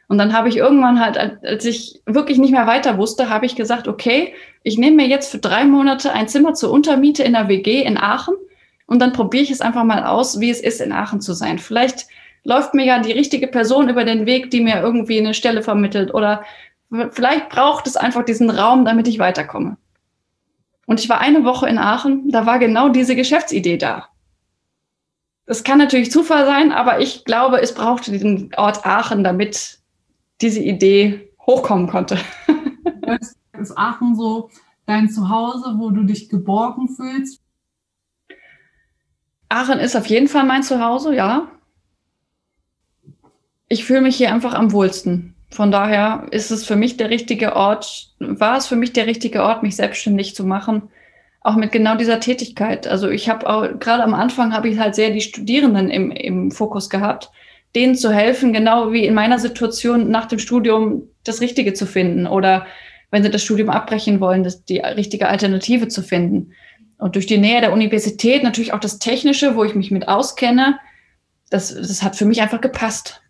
Und 0.07 0.17
dann 0.17 0.33
habe 0.33 0.49
ich 0.49 0.57
irgendwann 0.57 0.99
halt, 0.99 1.17
als 1.17 1.65
ich 1.65 2.01
wirklich 2.05 2.37
nicht 2.37 2.51
mehr 2.51 2.67
weiter 2.67 2.97
wusste, 2.97 3.29
habe 3.29 3.45
ich 3.45 3.55
gesagt, 3.55 3.87
okay, 3.87 4.33
ich 4.61 4.77
nehme 4.77 4.97
mir 4.97 5.07
jetzt 5.07 5.31
für 5.31 5.39
drei 5.39 5.65
Monate 5.65 6.13
ein 6.13 6.27
Zimmer 6.27 6.53
zur 6.53 6.71
Untermiete 6.71 7.23
in 7.23 7.33
der 7.33 7.47
WG 7.47 7.81
in 7.81 7.97
Aachen 7.97 8.35
und 8.85 8.99
dann 8.99 9.13
probiere 9.13 9.43
ich 9.43 9.51
es 9.51 9.61
einfach 9.61 9.83
mal 9.83 10.05
aus, 10.05 10.39
wie 10.39 10.51
es 10.51 10.61
ist, 10.61 10.79
in 10.81 10.91
Aachen 10.91 11.21
zu 11.21 11.33
sein. 11.33 11.57
Vielleicht 11.57 12.05
läuft 12.43 12.75
mir 12.75 12.85
ja 12.85 12.99
die 12.99 13.11
richtige 13.11 13.47
Person 13.47 13.89
über 13.89 14.03
den 14.03 14.27
Weg, 14.27 14.51
die 14.51 14.61
mir 14.61 14.79
irgendwie 14.79 15.19
eine 15.19 15.33
Stelle 15.33 15.63
vermittelt 15.63 16.13
oder 16.13 16.43
vielleicht 17.11 17.49
braucht 17.49 17.87
es 17.87 17.97
einfach 17.97 18.23
diesen 18.23 18.51
Raum, 18.51 18.85
damit 18.85 19.07
ich 19.07 19.17
weiterkomme. 19.17 19.77
Und 20.85 20.99
ich 20.99 21.09
war 21.09 21.19
eine 21.19 21.43
Woche 21.43 21.67
in 21.67 21.79
Aachen, 21.79 22.29
da 22.29 22.45
war 22.45 22.59
genau 22.59 22.89
diese 22.89 23.15
Geschäftsidee 23.15 23.77
da. 23.77 24.09
Das 25.47 25.63
kann 25.63 25.79
natürlich 25.79 26.11
Zufall 26.11 26.45
sein, 26.45 26.71
aber 26.71 26.99
ich 26.99 27.25
glaube, 27.25 27.61
es 27.61 27.73
brauchte 27.73 28.11
den 28.11 28.51
Ort 28.55 28.85
Aachen, 28.85 29.23
damit 29.23 29.79
diese 30.41 30.61
Idee 30.61 31.29
hochkommen 31.45 31.87
konnte. 31.87 32.17
Ist 33.59 33.77
Aachen 33.77 34.15
so 34.15 34.49
dein 34.85 35.09
Zuhause, 35.09 35.75
wo 35.77 35.89
du 35.89 36.03
dich 36.03 36.29
geborgen 36.29 36.89
fühlst? 36.89 37.41
Aachen 39.49 39.79
ist 39.79 39.95
auf 39.95 40.07
jeden 40.07 40.27
Fall 40.27 40.45
mein 40.45 40.63
Zuhause, 40.63 41.15
ja. 41.15 41.47
Ich 43.67 43.85
fühle 43.85 44.01
mich 44.01 44.17
hier 44.17 44.33
einfach 44.33 44.53
am 44.53 44.71
wohlsten. 44.71 45.35
Von 45.49 45.71
daher 45.71 46.27
ist 46.31 46.51
es 46.51 46.65
für 46.65 46.75
mich 46.75 46.97
der 46.97 47.09
richtige 47.09 47.55
Ort, 47.55 48.13
war 48.19 48.57
es 48.57 48.67
für 48.67 48.75
mich 48.75 48.93
der 48.93 49.07
richtige 49.07 49.43
Ort, 49.43 49.63
mich 49.63 49.75
selbstständig 49.75 50.35
zu 50.35 50.43
machen, 50.43 50.89
auch 51.41 51.55
mit 51.55 51.71
genau 51.71 51.95
dieser 51.95 52.19
Tätigkeit. 52.19 52.87
Also 52.87 53.09
ich 53.09 53.29
habe 53.29 53.47
auch, 53.47 53.79
gerade 53.79 54.03
am 54.03 54.13
Anfang 54.13 54.53
habe 54.53 54.67
ich 54.67 54.79
halt 54.79 54.95
sehr 54.95 55.11
die 55.11 55.21
Studierenden 55.21 55.89
im, 55.89 56.11
im 56.11 56.51
Fokus 56.51 56.89
gehabt 56.89 57.31
denen 57.75 57.95
zu 57.95 58.11
helfen, 58.11 58.53
genau 58.53 58.91
wie 58.91 59.05
in 59.05 59.13
meiner 59.13 59.37
Situation 59.37 60.09
nach 60.09 60.25
dem 60.25 60.39
Studium 60.39 61.03
das 61.23 61.41
Richtige 61.41 61.73
zu 61.73 61.85
finden 61.85 62.25
oder 62.25 62.65
wenn 63.11 63.23
sie 63.23 63.29
das 63.29 63.43
Studium 63.43 63.69
abbrechen 63.69 64.19
wollen, 64.19 64.43
das, 64.43 64.65
die 64.65 64.79
richtige 64.79 65.27
Alternative 65.27 65.87
zu 65.87 66.01
finden. 66.01 66.51
Und 66.97 67.15
durch 67.15 67.25
die 67.25 67.37
Nähe 67.37 67.61
der 67.61 67.73
Universität 67.73 68.43
natürlich 68.43 68.73
auch 68.73 68.79
das 68.79 68.99
Technische, 68.99 69.55
wo 69.55 69.63
ich 69.63 69.75
mich 69.75 69.91
mit 69.91 70.07
auskenne, 70.07 70.79
das, 71.49 71.73
das 71.73 72.01
hat 72.01 72.15
für 72.15 72.25
mich 72.25 72.41
einfach 72.41 72.61
gepasst. 72.61 73.21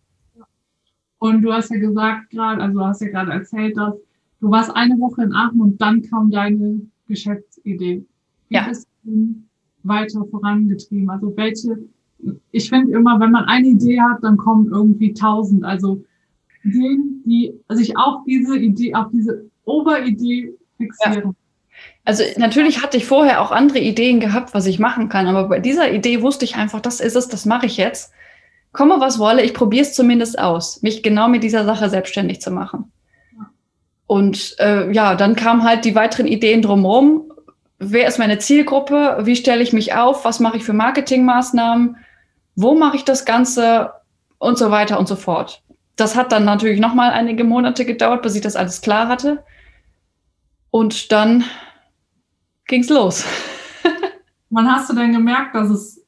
Und 1.17 1.41
du 1.41 1.51
hast 1.51 1.71
ja 1.71 1.77
gesagt 1.77 2.29
gerade, 2.29 2.61
also 2.61 2.79
du 2.79 2.85
hast 2.85 3.01
ja 3.01 3.09
gerade 3.09 3.31
erzählt, 3.31 3.75
dass 3.77 3.95
du 4.39 4.51
warst 4.51 4.75
eine 4.75 4.95
Woche 4.99 5.23
in 5.23 5.33
Aachen 5.33 5.59
und 5.59 5.81
dann 5.81 6.01
kam 6.03 6.29
deine 6.29 6.81
Geschäftsidee. 7.07 8.05
Wie 8.49 8.55
ja. 8.55 8.67
bist 8.67 8.87
du 9.03 9.35
weiter 9.83 10.23
vorangetrieben? 10.29 11.09
Also 11.09 11.35
welche 11.35 11.77
ich 12.51 12.69
finde 12.69 12.93
immer, 12.93 13.19
wenn 13.19 13.31
man 13.31 13.45
eine 13.45 13.67
Idee 13.67 14.01
hat, 14.01 14.23
dann 14.23 14.37
kommen 14.37 14.69
irgendwie 14.71 15.13
tausend. 15.13 15.63
Also 15.63 16.03
Ideen, 16.63 17.21
die 17.25 17.53
sich 17.69 17.97
auf 17.97 18.23
diese 18.25 18.57
Idee, 18.57 18.95
auf 18.95 19.07
diese 19.11 19.45
Oberidee 19.65 20.53
fixieren. 20.77 21.23
Ja. 21.23 21.33
Also 22.05 22.23
natürlich 22.37 22.81
hatte 22.81 22.97
ich 22.97 23.05
vorher 23.05 23.41
auch 23.41 23.51
andere 23.51 23.79
Ideen 23.79 24.19
gehabt, 24.19 24.53
was 24.53 24.65
ich 24.65 24.79
machen 24.79 25.09
kann, 25.09 25.27
aber 25.27 25.49
bei 25.49 25.59
dieser 25.59 25.91
Idee 25.91 26.21
wusste 26.21 26.45
ich 26.45 26.55
einfach, 26.55 26.79
das 26.79 26.99
ist 26.99 27.15
es, 27.15 27.27
das 27.27 27.45
mache 27.45 27.65
ich 27.65 27.77
jetzt. 27.77 28.11
Komme, 28.71 28.99
was 28.99 29.19
wolle, 29.19 29.43
ich 29.43 29.53
probiere 29.53 29.83
es 29.83 29.93
zumindest 29.93 30.37
aus, 30.37 30.81
mich 30.81 31.01
genau 31.01 31.27
mit 31.27 31.43
dieser 31.43 31.65
Sache 31.65 31.89
selbstständig 31.89 32.41
zu 32.41 32.51
machen. 32.51 32.91
Und 34.07 34.55
äh, 34.59 34.91
ja, 34.91 35.15
dann 35.15 35.35
kamen 35.35 35.63
halt 35.63 35.83
die 35.83 35.95
weiteren 35.95 36.27
Ideen 36.27 36.61
drumherum. 36.61 37.31
Wer 37.79 38.07
ist 38.07 38.19
meine 38.19 38.37
Zielgruppe? 38.37 39.17
Wie 39.23 39.35
stelle 39.35 39.63
ich 39.63 39.73
mich 39.73 39.95
auf? 39.95 40.25
Was 40.25 40.39
mache 40.39 40.57
ich 40.57 40.63
für 40.63 40.73
Marketingmaßnahmen? 40.73 41.97
Wo 42.55 42.75
mache 42.75 42.97
ich 42.97 43.03
das 43.03 43.25
Ganze 43.25 43.91
und 44.37 44.57
so 44.57 44.71
weiter 44.71 44.99
und 44.99 45.07
so 45.07 45.15
fort. 45.15 45.61
Das 45.95 46.15
hat 46.15 46.31
dann 46.31 46.45
natürlich 46.45 46.79
noch 46.79 46.93
mal 46.93 47.11
einige 47.11 47.43
Monate 47.43 47.85
gedauert, 47.85 48.21
bis 48.21 48.35
ich 48.35 48.41
das 48.41 48.55
alles 48.55 48.81
klar 48.81 49.07
hatte. 49.07 49.43
Und 50.71 51.11
dann 51.11 51.45
ging's 52.67 52.89
los. 52.89 53.25
Wann 54.49 54.71
hast 54.71 54.89
du 54.89 54.95
denn 54.95 55.13
gemerkt, 55.13 55.55
dass 55.55 55.69
es 55.69 56.05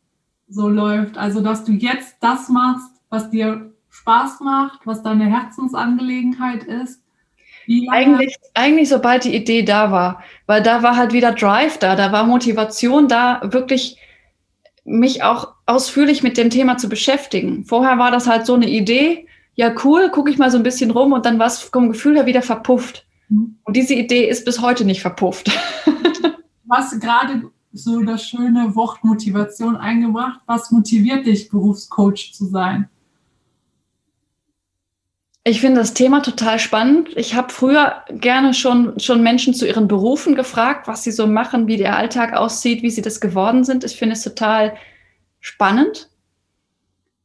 so 0.50 0.68
läuft? 0.68 1.18
Also, 1.18 1.42
dass 1.42 1.64
du 1.64 1.72
jetzt 1.72 2.18
das 2.20 2.50
machst, 2.50 2.92
was 3.10 3.30
dir 3.30 3.74
Spaß 3.90 4.42
macht, 4.42 4.86
was 4.86 5.04
deine 5.04 5.26
Herzensangelegenheit 5.26 6.64
ist? 6.64 7.02
Eigentlich, 7.90 8.38
eigentlich 8.54 8.88
sobald 8.88 9.26
die 9.26 9.36
Idee 9.36 9.64
da 9.64 9.92
war, 9.92 10.24
weil 10.46 10.64
da 10.64 10.84
war 10.84 10.96
halt 10.96 11.12
wieder 11.12 11.34
Drive 11.34 11.78
da, 11.80 11.98
da 11.98 12.14
war 12.14 12.26
Motivation 12.26 13.10
da, 13.10 13.42
wirklich 13.44 13.98
mich 14.86 15.22
auch 15.22 15.57
ausführlich 15.68 16.24
mit 16.24 16.38
dem 16.38 16.50
Thema 16.50 16.78
zu 16.78 16.90
beschäftigen. 16.90 17.66
Vorher 17.66 18.00
war 18.00 18.10
das 18.10 18.26
halt 18.26 18.46
so 18.46 18.56
eine 18.56 18.70
Idee, 18.70 19.28
ja 19.56 19.74
cool, 19.84 20.10
gucke 20.10 20.32
ich 20.32 20.38
mal 20.38 20.50
so 20.50 20.58
ein 20.58 20.64
bisschen 20.64 20.92
rum 20.92 21.12
und 21.12 21.26
dann 21.26 21.38
war 21.38 21.48
es 21.48 21.60
vom 21.60 21.92
Gefühl 21.92 22.16
her 22.16 22.26
wieder 22.26 22.42
verpufft. 22.42 23.06
Mhm. 23.30 23.58
Und 23.64 23.76
diese 23.76 23.94
Idee 23.94 24.28
ist 24.28 24.46
bis 24.46 24.62
heute 24.62 24.86
nicht 24.86 25.02
verpufft. 25.02 25.52
Du 25.86 26.76
hast 26.76 27.00
gerade 27.00 27.50
so 27.72 28.02
das 28.02 28.24
schöne 28.28 28.76
Wort 28.76 29.04
Motivation 29.04 29.78
eingebracht. 29.78 30.42
Was 30.48 30.70
motiviert 30.72 31.26
dich, 31.26 31.50
Berufscoach 31.50 32.34
zu 32.34 32.46
sein? 32.46 32.90
Ich 35.46 35.62
finde 35.62 35.80
das 35.80 35.94
Thema 35.94 36.22
total 36.22 36.60
spannend. 36.60 37.16
Ich 37.16 37.36
habe 37.36 37.54
früher 37.54 38.04
gerne 38.10 38.54
schon, 38.54 39.00
schon 39.00 39.24
Menschen 39.24 39.54
zu 39.54 39.66
ihren 39.66 39.88
Berufen 39.88 40.36
gefragt, 40.36 40.90
was 40.90 41.04
sie 41.04 41.12
so 41.12 41.26
machen, 41.26 41.68
wie 41.68 41.78
der 41.78 41.96
Alltag 41.96 42.34
aussieht, 42.34 42.84
wie 42.84 42.90
sie 42.90 43.02
das 43.02 43.22
geworden 43.22 43.64
sind. 43.64 43.86
Ich 43.86 43.98
finde 43.98 44.16
es 44.16 44.24
total 44.24 44.70
spannend. 44.70 44.82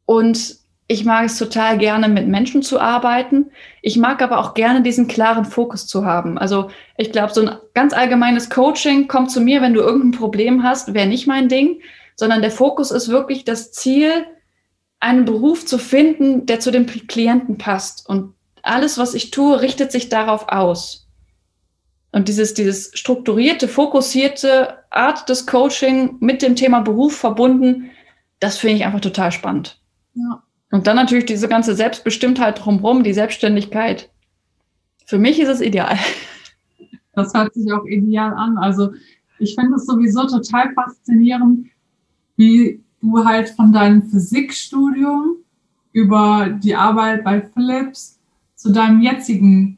Und 0.06 0.56
ich 0.88 1.04
mag 1.04 1.24
es 1.24 1.38
total 1.38 1.78
gerne, 1.78 2.08
mit 2.08 2.28
Menschen 2.28 2.62
zu 2.62 2.78
arbeiten. 2.78 3.50
Ich 3.80 3.96
mag 3.96 4.20
aber 4.20 4.38
auch 4.38 4.52
gerne 4.54 4.82
diesen 4.82 5.08
klaren 5.08 5.44
Fokus 5.44 5.86
zu 5.86 6.04
haben. 6.04 6.36
Also 6.38 6.70
ich 6.98 7.12
glaube, 7.12 7.32
so 7.32 7.46
ein 7.46 7.56
ganz 7.72 7.94
allgemeines 7.94 8.50
Coaching 8.50 9.08
kommt 9.08 9.30
zu 9.30 9.40
mir, 9.40 9.62
wenn 9.62 9.74
du 9.74 9.80
irgendein 9.80 10.18
Problem 10.18 10.62
hast, 10.62 10.92
wäre 10.92 11.06
nicht 11.06 11.26
mein 11.26 11.48
Ding, 11.48 11.80
sondern 12.16 12.42
der 12.42 12.50
Fokus 12.50 12.90
ist 12.90 13.08
wirklich 13.08 13.44
das 13.44 13.72
Ziel, 13.72 14.26
einen 15.00 15.24
Beruf 15.24 15.64
zu 15.66 15.78
finden, 15.78 16.46
der 16.46 16.60
zu 16.60 16.70
dem 16.70 16.86
Klienten 16.86 17.58
passt. 17.58 18.08
Und 18.08 18.34
alles, 18.62 18.98
was 18.98 19.14
ich 19.14 19.30
tue, 19.30 19.60
richtet 19.60 19.90
sich 19.92 20.10
darauf 20.10 20.48
aus. 20.48 21.08
Und 22.12 22.28
dieses, 22.28 22.54
dieses 22.54 22.90
strukturierte, 22.94 23.66
fokussierte 23.66 24.78
Art 24.90 25.28
des 25.28 25.46
Coaching 25.46 26.16
mit 26.20 26.42
dem 26.42 26.54
Thema 26.54 26.80
Beruf 26.80 27.16
verbunden, 27.16 27.90
das 28.42 28.58
finde 28.58 28.76
ich 28.76 28.84
einfach 28.84 29.00
total 29.00 29.30
spannend. 29.30 29.80
Ja. 30.14 30.42
Und 30.72 30.86
dann 30.86 30.96
natürlich 30.96 31.26
diese 31.26 31.48
ganze 31.48 31.74
Selbstbestimmtheit 31.76 32.64
drumherum, 32.64 33.04
die 33.04 33.12
Selbstständigkeit. 33.12 34.10
Für 35.06 35.18
mich 35.18 35.38
ist 35.40 35.48
es 35.48 35.60
ideal. 35.60 35.96
Das 37.14 37.34
hört 37.34 37.52
sich 37.52 37.70
auch 37.70 37.84
ideal 37.84 38.32
an. 38.32 38.56
Also 38.56 38.94
ich 39.38 39.54
finde 39.54 39.74
es 39.74 39.84
sowieso 39.84 40.26
total 40.26 40.72
faszinierend, 40.72 41.66
wie 42.36 42.82
du 43.02 43.22
halt 43.22 43.50
von 43.50 43.70
deinem 43.70 44.08
Physikstudium 44.08 45.36
über 45.92 46.48
die 46.48 46.74
Arbeit 46.74 47.22
bei 47.22 47.42
Philips 47.42 48.18
zu 48.54 48.72
deinem 48.72 49.02
jetzigen 49.02 49.76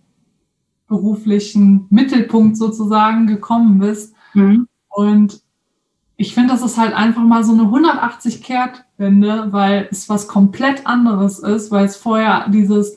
beruflichen 0.87 1.89
Mittelpunkt 1.91 2.57
sozusagen 2.57 3.27
gekommen 3.27 3.81
bist. 3.81 4.15
Mhm. 4.35 4.69
Und 4.91 5.43
ich 6.25 6.33
finde, 6.33 6.55
das 6.55 6.63
ist 6.63 6.79
halt 6.79 6.95
einfach 6.95 7.23
mal 7.23 7.45
so 7.45 7.53
eine 7.53 7.65
180 7.65 8.43
Kehrtwende, 8.43 9.49
weil 9.51 9.89
es 9.91 10.09
was 10.09 10.27
komplett 10.27 10.87
anderes 10.87 11.39
ist, 11.39 11.71
weil 11.71 11.85
es 11.85 11.99
vorher 11.99 12.49
dieses 12.49 12.97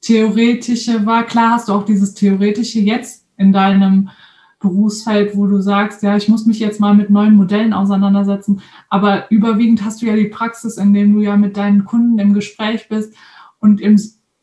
theoretische 0.00 1.06
war. 1.06 1.22
Klar 1.22 1.52
hast 1.52 1.68
du 1.68 1.72
auch 1.72 1.84
dieses 1.84 2.14
theoretische 2.14 2.80
jetzt 2.80 3.28
in 3.36 3.52
deinem 3.52 4.10
Berufsfeld, 4.58 5.36
wo 5.36 5.46
du 5.46 5.60
sagst, 5.60 6.02
ja, 6.02 6.16
ich 6.16 6.28
muss 6.28 6.46
mich 6.46 6.58
jetzt 6.58 6.80
mal 6.80 6.96
mit 6.96 7.10
neuen 7.10 7.36
Modellen 7.36 7.72
auseinandersetzen. 7.72 8.60
Aber 8.88 9.30
überwiegend 9.30 9.84
hast 9.84 10.02
du 10.02 10.06
ja 10.06 10.16
die 10.16 10.24
Praxis, 10.24 10.78
in 10.78 10.92
dem 10.92 11.14
du 11.14 11.20
ja 11.20 11.36
mit 11.36 11.56
deinen 11.56 11.84
Kunden 11.84 12.18
im 12.18 12.34
Gespräch 12.34 12.88
bist 12.88 13.14
und 13.60 13.80
im 13.80 14.00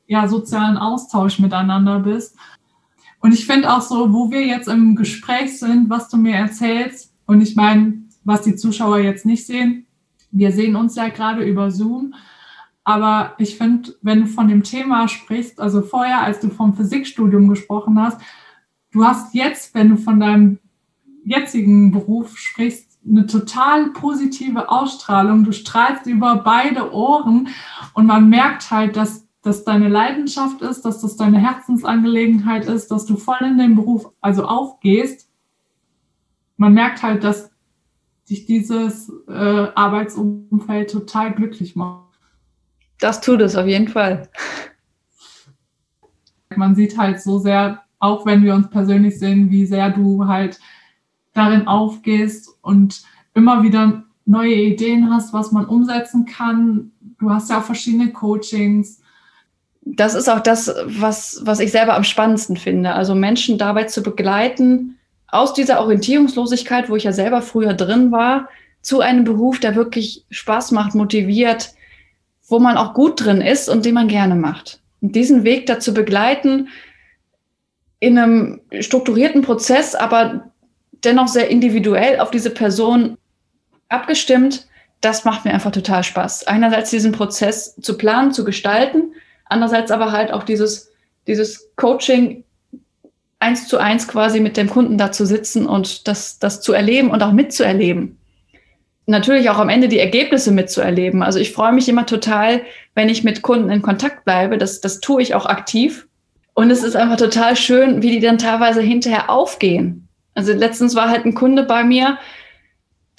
ja, 0.07 0.29
sozialen 0.29 0.77
Austausch 0.77 1.39
miteinander 1.39 1.99
bist. 1.99 2.37
Und 3.19 3.33
ich 3.33 3.45
finde 3.45 3.73
auch 3.73 3.81
so, 3.81 4.13
wo 4.13 4.31
wir 4.31 4.45
jetzt 4.45 4.69
im 4.69 4.95
Gespräch 4.95 5.59
sind, 5.59 5.89
was 5.89 6.07
du 6.07 6.15
mir 6.15 6.35
erzählst, 6.35 7.11
und 7.25 7.41
ich 7.41 7.55
meine, 7.55 8.04
was 8.25 8.41
die 8.41 8.55
Zuschauer 8.55 8.99
jetzt 8.99 9.25
nicht 9.25 9.45
sehen, 9.45 9.85
wir 10.31 10.51
sehen 10.51 10.75
uns 10.75 10.95
ja 10.95 11.07
gerade 11.07 11.43
über 11.43 11.71
Zoom. 11.71 12.13
Aber 12.83 13.33
ich 13.37 13.57
finde, 13.57 13.95
wenn 14.01 14.21
du 14.21 14.27
von 14.27 14.47
dem 14.47 14.63
Thema 14.63 15.07
sprichst, 15.07 15.59
also 15.59 15.81
vorher, 15.81 16.21
als 16.21 16.39
du 16.39 16.49
vom 16.49 16.75
Physikstudium 16.75 17.47
gesprochen 17.47 17.99
hast, 17.99 18.19
du 18.91 19.05
hast 19.05 19.33
jetzt, 19.33 19.73
wenn 19.73 19.89
du 19.89 19.97
von 19.97 20.19
deinem 20.19 20.59
jetzigen 21.23 21.91
Beruf 21.91 22.37
sprichst, 22.37 22.99
eine 23.07 23.25
total 23.27 23.91
positive 23.91 24.69
Ausstrahlung. 24.69 25.43
Du 25.43 25.51
strahlst 25.51 26.05
über 26.05 26.37
beide 26.37 26.93
Ohren 26.93 27.49
und 27.93 28.05
man 28.05 28.29
merkt 28.29 28.71
halt, 28.71 28.95
dass 28.95 29.27
das 29.41 29.63
deine 29.63 29.89
Leidenschaft 29.89 30.61
ist, 30.61 30.81
dass 30.81 31.01
das 31.01 31.15
deine 31.15 31.37
Herzensangelegenheit 31.37 32.65
ist, 32.65 32.89
dass 32.89 33.05
du 33.05 33.15
voll 33.15 33.41
in 33.41 33.57
den 33.57 33.75
Beruf 33.75 34.11
also 34.21 34.45
aufgehst. 34.45 35.29
Man 36.57 36.73
merkt 36.73 37.03
halt, 37.03 37.23
dass 37.23 37.51
dich 38.29 38.45
dieses 38.45 39.11
äh, 39.27 39.31
Arbeitsumfeld 39.31 40.91
total 40.91 41.33
glücklich 41.33 41.75
macht. 41.75 42.19
Das 42.99 43.21
tut 43.21 43.41
es 43.41 43.55
auf 43.55 43.67
jeden 43.67 43.87
Fall. 43.87 44.29
Man 46.55 46.75
sieht 46.75 46.97
halt 46.97 47.21
so 47.21 47.37
sehr 47.39 47.85
auch 47.99 48.25
wenn 48.25 48.43
wir 48.43 48.53
uns 48.53 48.69
persönlich 48.69 49.19
sehen, 49.19 49.49
wie 49.49 49.65
sehr 49.65 49.89
du 49.89 50.27
halt 50.27 50.59
darin 51.33 51.67
aufgehst 51.67 52.49
und 52.61 53.01
immer 53.33 53.63
wieder 53.63 54.03
neue 54.25 54.53
Ideen 54.53 55.11
hast, 55.11 55.33
was 55.33 55.51
man 55.51 55.65
umsetzen 55.65 56.25
kann. 56.25 56.91
Du 57.19 57.29
hast 57.29 57.49
ja 57.49 57.59
auch 57.59 57.63
verschiedene 57.63 58.11
Coachings. 58.11 59.01
Das 59.81 60.15
ist 60.15 60.29
auch 60.29 60.39
das, 60.39 60.73
was, 60.85 61.41
was 61.43 61.59
ich 61.59 61.71
selber 61.71 61.95
am 61.95 62.03
spannendsten 62.03 62.57
finde. 62.57 62.93
Also 62.93 63.13
Menschen 63.15 63.57
dabei 63.57 63.83
zu 63.83 64.01
begleiten, 64.01 64.97
aus 65.27 65.53
dieser 65.53 65.81
Orientierungslosigkeit, 65.81 66.89
wo 66.89 66.95
ich 66.95 67.03
ja 67.03 67.13
selber 67.13 67.41
früher 67.41 67.73
drin 67.73 68.11
war, 68.11 68.49
zu 68.81 69.01
einem 69.01 69.23
Beruf, 69.23 69.59
der 69.59 69.75
wirklich 69.75 70.25
Spaß 70.29 70.71
macht, 70.71 70.95
motiviert, 70.95 71.71
wo 72.47 72.59
man 72.59 72.77
auch 72.77 72.93
gut 72.93 73.25
drin 73.25 73.41
ist 73.41 73.67
und 73.67 73.85
den 73.85 73.95
man 73.95 74.07
gerne 74.07 74.35
macht. 74.35 74.79
Und 75.01 75.15
diesen 75.15 75.43
Weg 75.43 75.65
dazu 75.65 75.93
begleiten, 75.93 76.69
in 77.99 78.17
einem 78.17 78.61
strukturierten 78.79 79.41
Prozess, 79.41 79.95
aber 79.95 80.51
dennoch 81.03 81.27
sehr 81.27 81.49
individuell 81.49 82.19
auf 82.19 82.29
diese 82.29 82.51
Person 82.51 83.17
abgestimmt, 83.89 84.67
das 85.01 85.25
macht 85.25 85.45
mir 85.45 85.53
einfach 85.53 85.71
total 85.71 86.03
Spaß. 86.03 86.47
Einerseits 86.47 86.89
diesen 86.91 87.11
Prozess 87.11 87.75
zu 87.75 87.97
planen, 87.97 88.31
zu 88.31 88.43
gestalten, 88.43 89.13
andererseits 89.45 89.91
aber 89.91 90.11
halt 90.11 90.31
auch 90.31 90.43
dieses, 90.43 90.91
dieses 91.27 91.71
Coaching 91.75 92.43
eins 93.39 93.67
zu 93.67 93.77
eins 93.77 94.07
quasi 94.07 94.39
mit 94.39 94.57
dem 94.57 94.69
Kunden 94.69 94.97
da 94.97 95.11
zu 95.11 95.25
sitzen 95.25 95.65
und 95.65 96.07
das, 96.07 96.39
das 96.39 96.61
zu 96.61 96.73
erleben 96.73 97.11
und 97.11 97.21
auch 97.21 97.31
mitzuerleben. 97.31 98.17
Natürlich 99.07 99.49
auch 99.49 99.59
am 99.59 99.69
Ende 99.69 99.87
die 99.87 99.99
Ergebnisse 99.99 100.51
mitzuerleben. 100.51 101.21
Also 101.21 101.37
ich 101.37 101.51
freue 101.51 101.73
mich 101.73 101.87
immer 101.87 102.05
total, 102.05 102.61
wenn 102.95 103.09
ich 103.09 103.23
mit 103.23 103.43
Kunden 103.43 103.69
in 103.69 103.83
Kontakt 103.83 104.25
bleibe. 104.25 104.57
Das, 104.57 104.81
das 104.81 104.99
tue 104.99 105.21
ich 105.21 105.35
auch 105.35 105.45
aktiv 105.45 106.07
und 106.55 106.71
es 106.71 106.83
ist 106.83 106.95
einfach 106.95 107.17
total 107.17 107.55
schön, 107.55 108.01
wie 108.01 108.11
die 108.11 108.21
dann 108.21 108.37
teilweise 108.37 108.81
hinterher 108.81 109.29
aufgehen. 109.29 110.07
Also 110.33 110.53
letztens 110.53 110.95
war 110.95 111.09
halt 111.09 111.25
ein 111.25 111.35
Kunde 111.35 111.63
bei 111.63 111.83
mir, 111.83 112.17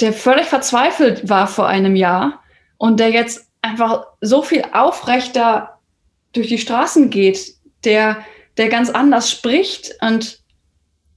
der 0.00 0.12
völlig 0.12 0.46
verzweifelt 0.46 1.28
war 1.28 1.46
vor 1.46 1.68
einem 1.68 1.96
Jahr 1.96 2.42
und 2.78 2.98
der 2.98 3.10
jetzt 3.10 3.46
einfach 3.62 4.06
so 4.20 4.42
viel 4.42 4.64
aufrechter 4.72 5.78
durch 6.32 6.48
die 6.48 6.58
Straßen 6.58 7.10
geht, 7.10 7.54
der, 7.84 8.18
der 8.56 8.68
ganz 8.68 8.90
anders 8.90 9.30
spricht 9.30 9.92
und 10.00 10.40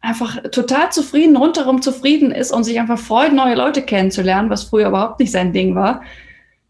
einfach 0.02 0.42
total 0.52 0.92
zufrieden, 0.92 1.36
rundherum 1.36 1.82
zufrieden 1.82 2.32
ist 2.32 2.52
und 2.52 2.64
sich 2.64 2.80
einfach 2.80 3.00
freut, 3.00 3.34
neue 3.34 3.56
Leute 3.56 3.82
kennenzulernen, 3.82 4.50
was 4.50 4.64
früher 4.64 4.88
überhaupt 4.90 5.20
nicht 5.20 5.32
sein 5.32 5.54
Ding 5.54 5.76
war. 5.76 6.02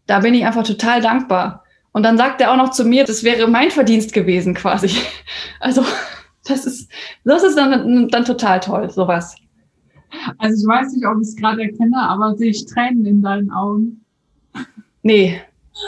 Da 0.06 0.20
bin 0.20 0.34
ich 0.34 0.44
einfach 0.44 0.64
total 0.64 1.00
dankbar. 1.00 1.64
Und 1.92 2.04
dann 2.04 2.16
sagt 2.16 2.40
er 2.40 2.52
auch 2.52 2.56
noch 2.56 2.70
zu 2.70 2.84
mir, 2.84 3.04
das 3.04 3.24
wäre 3.24 3.48
mein 3.48 3.70
Verdienst 3.70 4.12
gewesen 4.12 4.54
quasi. 4.54 4.90
Also 5.60 5.84
das 6.46 6.64
ist, 6.64 6.90
das 7.24 7.42
ist 7.42 7.56
dann, 7.56 8.08
dann 8.08 8.24
total 8.24 8.60
toll, 8.60 8.90
sowas. 8.90 9.36
Also 10.38 10.62
ich 10.62 10.68
weiß 10.68 10.92
nicht, 10.94 11.06
ob 11.06 11.20
ich 11.20 11.28
es 11.28 11.36
gerade 11.36 11.62
erkenne, 11.62 11.98
aber 11.98 12.34
sehe 12.36 12.50
ich 12.50 12.64
Tränen 12.66 13.04
in 13.04 13.22
deinen 13.22 13.50
Augen? 13.50 14.04
Nee. 15.02 15.40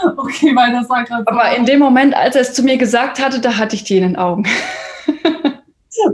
Okay, 0.17 0.55
weil 0.55 0.73
das 0.73 0.89
war 0.89 1.05
gerade. 1.05 1.27
Aber 1.27 1.51
so 1.51 1.57
in 1.57 1.67
dem 1.67 1.79
Moment, 1.79 2.15
als 2.15 2.35
er 2.35 2.43
es 2.43 2.55
zu 2.55 2.63
mir 2.63 2.77
gesagt 2.77 3.23
hatte, 3.23 3.41
da 3.41 3.57
hatte 3.57 3.77
ich 3.77 3.85
die 3.85 3.97
in 3.97 4.03
den 4.03 4.17
Augen. 4.17 4.45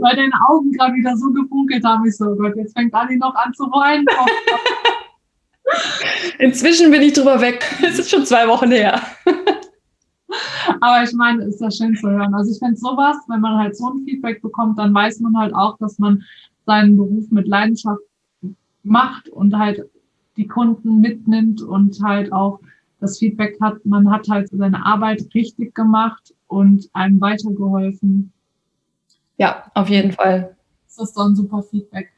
weil 0.01 0.15
deine 0.15 0.33
Augen 0.49 0.71
gerade 0.71 0.93
wieder 0.95 1.15
so 1.17 1.31
gefunkelt 1.31 1.83
haben. 1.83 2.05
Ich 2.05 2.17
so, 2.17 2.25
oh 2.25 2.35
Gott, 2.35 2.55
jetzt 2.55 2.77
fängt 2.77 2.93
Anni 2.93 3.17
noch 3.17 3.35
an 3.35 3.53
zu 3.53 3.63
weinen. 3.65 4.05
Inzwischen 6.39 6.91
bin 6.91 7.01
ich 7.01 7.13
drüber 7.13 7.41
weg. 7.41 7.65
Es 7.83 7.99
ist 7.99 8.09
schon 8.09 8.25
zwei 8.25 8.47
Wochen 8.47 8.71
her. 8.71 9.01
Aber 10.81 11.03
ich 11.03 11.13
meine, 11.13 11.43
ist 11.43 11.59
das 11.59 11.77
schön 11.77 11.95
zu 11.95 12.09
hören. 12.09 12.33
Also 12.33 12.51
ich 12.51 12.59
finde 12.59 12.75
sowas, 12.75 13.17
wenn 13.27 13.41
man 13.41 13.57
halt 13.57 13.75
so 13.75 13.89
ein 13.89 14.03
Feedback 14.05 14.41
bekommt, 14.41 14.77
dann 14.77 14.93
weiß 14.93 15.19
man 15.19 15.37
halt 15.37 15.53
auch, 15.53 15.77
dass 15.77 15.99
man 15.99 16.23
seinen 16.65 16.97
Beruf 16.97 17.25
mit 17.31 17.47
Leidenschaft 17.47 18.01
macht 18.83 19.29
und 19.29 19.57
halt 19.57 19.83
die 20.37 20.47
Kunden 20.47 21.01
mitnimmt 21.01 21.61
und 21.61 22.01
halt 22.01 22.31
auch 22.31 22.59
das 22.99 23.17
Feedback 23.17 23.57
hat, 23.61 23.85
man 23.85 24.11
hat 24.11 24.27
halt 24.29 24.49
seine 24.49 24.85
Arbeit 24.85 25.25
richtig 25.33 25.73
gemacht 25.73 26.33
und 26.47 26.89
einem 26.93 27.21
weitergeholfen. 27.21 28.33
Ja, 29.37 29.71
auf 29.73 29.89
jeden 29.89 30.11
Fall. 30.11 30.55
Das 30.85 31.09
ist 31.09 31.17
doch 31.17 31.25
ein 31.25 31.35
super 31.35 31.63
Feedback. 31.63 32.11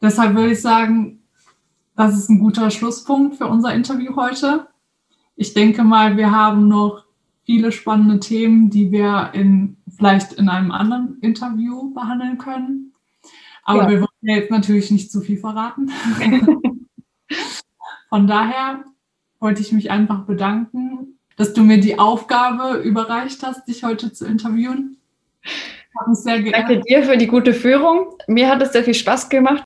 Deshalb 0.00 0.34
würde 0.34 0.52
ich 0.52 0.60
sagen, 0.60 1.20
das 1.94 2.16
ist 2.16 2.28
ein 2.28 2.40
guter 2.40 2.70
Schlusspunkt 2.70 3.36
für 3.36 3.46
unser 3.46 3.74
Interview 3.74 4.16
heute. 4.16 4.66
Ich 5.36 5.54
denke 5.54 5.84
mal, 5.84 6.16
wir 6.16 6.32
haben 6.32 6.66
noch 6.68 7.04
viele 7.44 7.70
spannende 7.72 8.20
Themen, 8.20 8.70
die 8.70 8.90
wir 8.90 9.30
in, 9.34 9.76
vielleicht 9.96 10.32
in 10.32 10.48
einem 10.48 10.70
anderen 10.70 11.18
Interview 11.20 11.92
behandeln 11.94 12.38
können. 12.38 12.92
Aber 13.64 13.84
ja. 13.84 13.90
wir 13.90 14.00
wollen 14.00 14.08
ja 14.22 14.36
jetzt 14.36 14.50
natürlich 14.50 14.90
nicht 14.90 15.12
zu 15.12 15.20
viel 15.20 15.38
verraten. 15.38 15.90
Von 18.08 18.26
daher 18.26 18.84
wollte 19.42 19.60
ich 19.60 19.72
mich 19.72 19.90
einfach 19.90 20.24
bedanken 20.24 21.12
dass 21.36 21.52
du 21.52 21.62
mir 21.62 21.80
die 21.80 21.98
Aufgabe 21.98 22.78
überreicht 22.78 23.42
hast, 23.42 23.66
dich 23.66 23.84
heute 23.84 24.12
zu 24.12 24.26
interviewen. 24.26 24.98
Hat 25.98 26.08
mich 26.08 26.18
sehr 26.18 26.40
geehrt. 26.40 26.56
Danke 26.56 26.80
dir 26.80 27.02
für 27.02 27.16
die 27.16 27.26
gute 27.26 27.52
Führung. 27.52 28.14
Mir 28.26 28.48
hat 28.48 28.62
es 28.62 28.72
sehr 28.72 28.84
viel 28.84 28.94
Spaß 28.94 29.28
gemacht. 29.28 29.64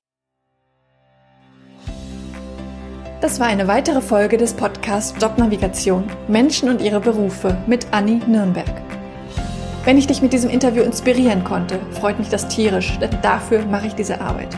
Das 3.21 3.39
war 3.39 3.47
eine 3.47 3.67
weitere 3.67 4.01
Folge 4.01 4.37
des 4.37 4.53
Podcasts 4.53 5.19
Jobnavigation 5.21 6.03
Menschen 6.27 6.69
und 6.69 6.81
ihre 6.81 6.99
Berufe 6.99 7.57
mit 7.65 7.87
Anni 7.91 8.21
Nürnberg. 8.27 8.81
Wenn 9.85 9.97
ich 9.97 10.05
dich 10.05 10.21
mit 10.21 10.33
diesem 10.33 10.49
Interview 10.49 10.83
inspirieren 10.83 11.43
konnte, 11.43 11.79
freut 11.91 12.19
mich 12.19 12.29
das 12.29 12.47
tierisch, 12.47 12.97
denn 12.99 13.17
dafür 13.21 13.65
mache 13.65 13.87
ich 13.87 13.93
diese 13.93 14.21
Arbeit. 14.21 14.57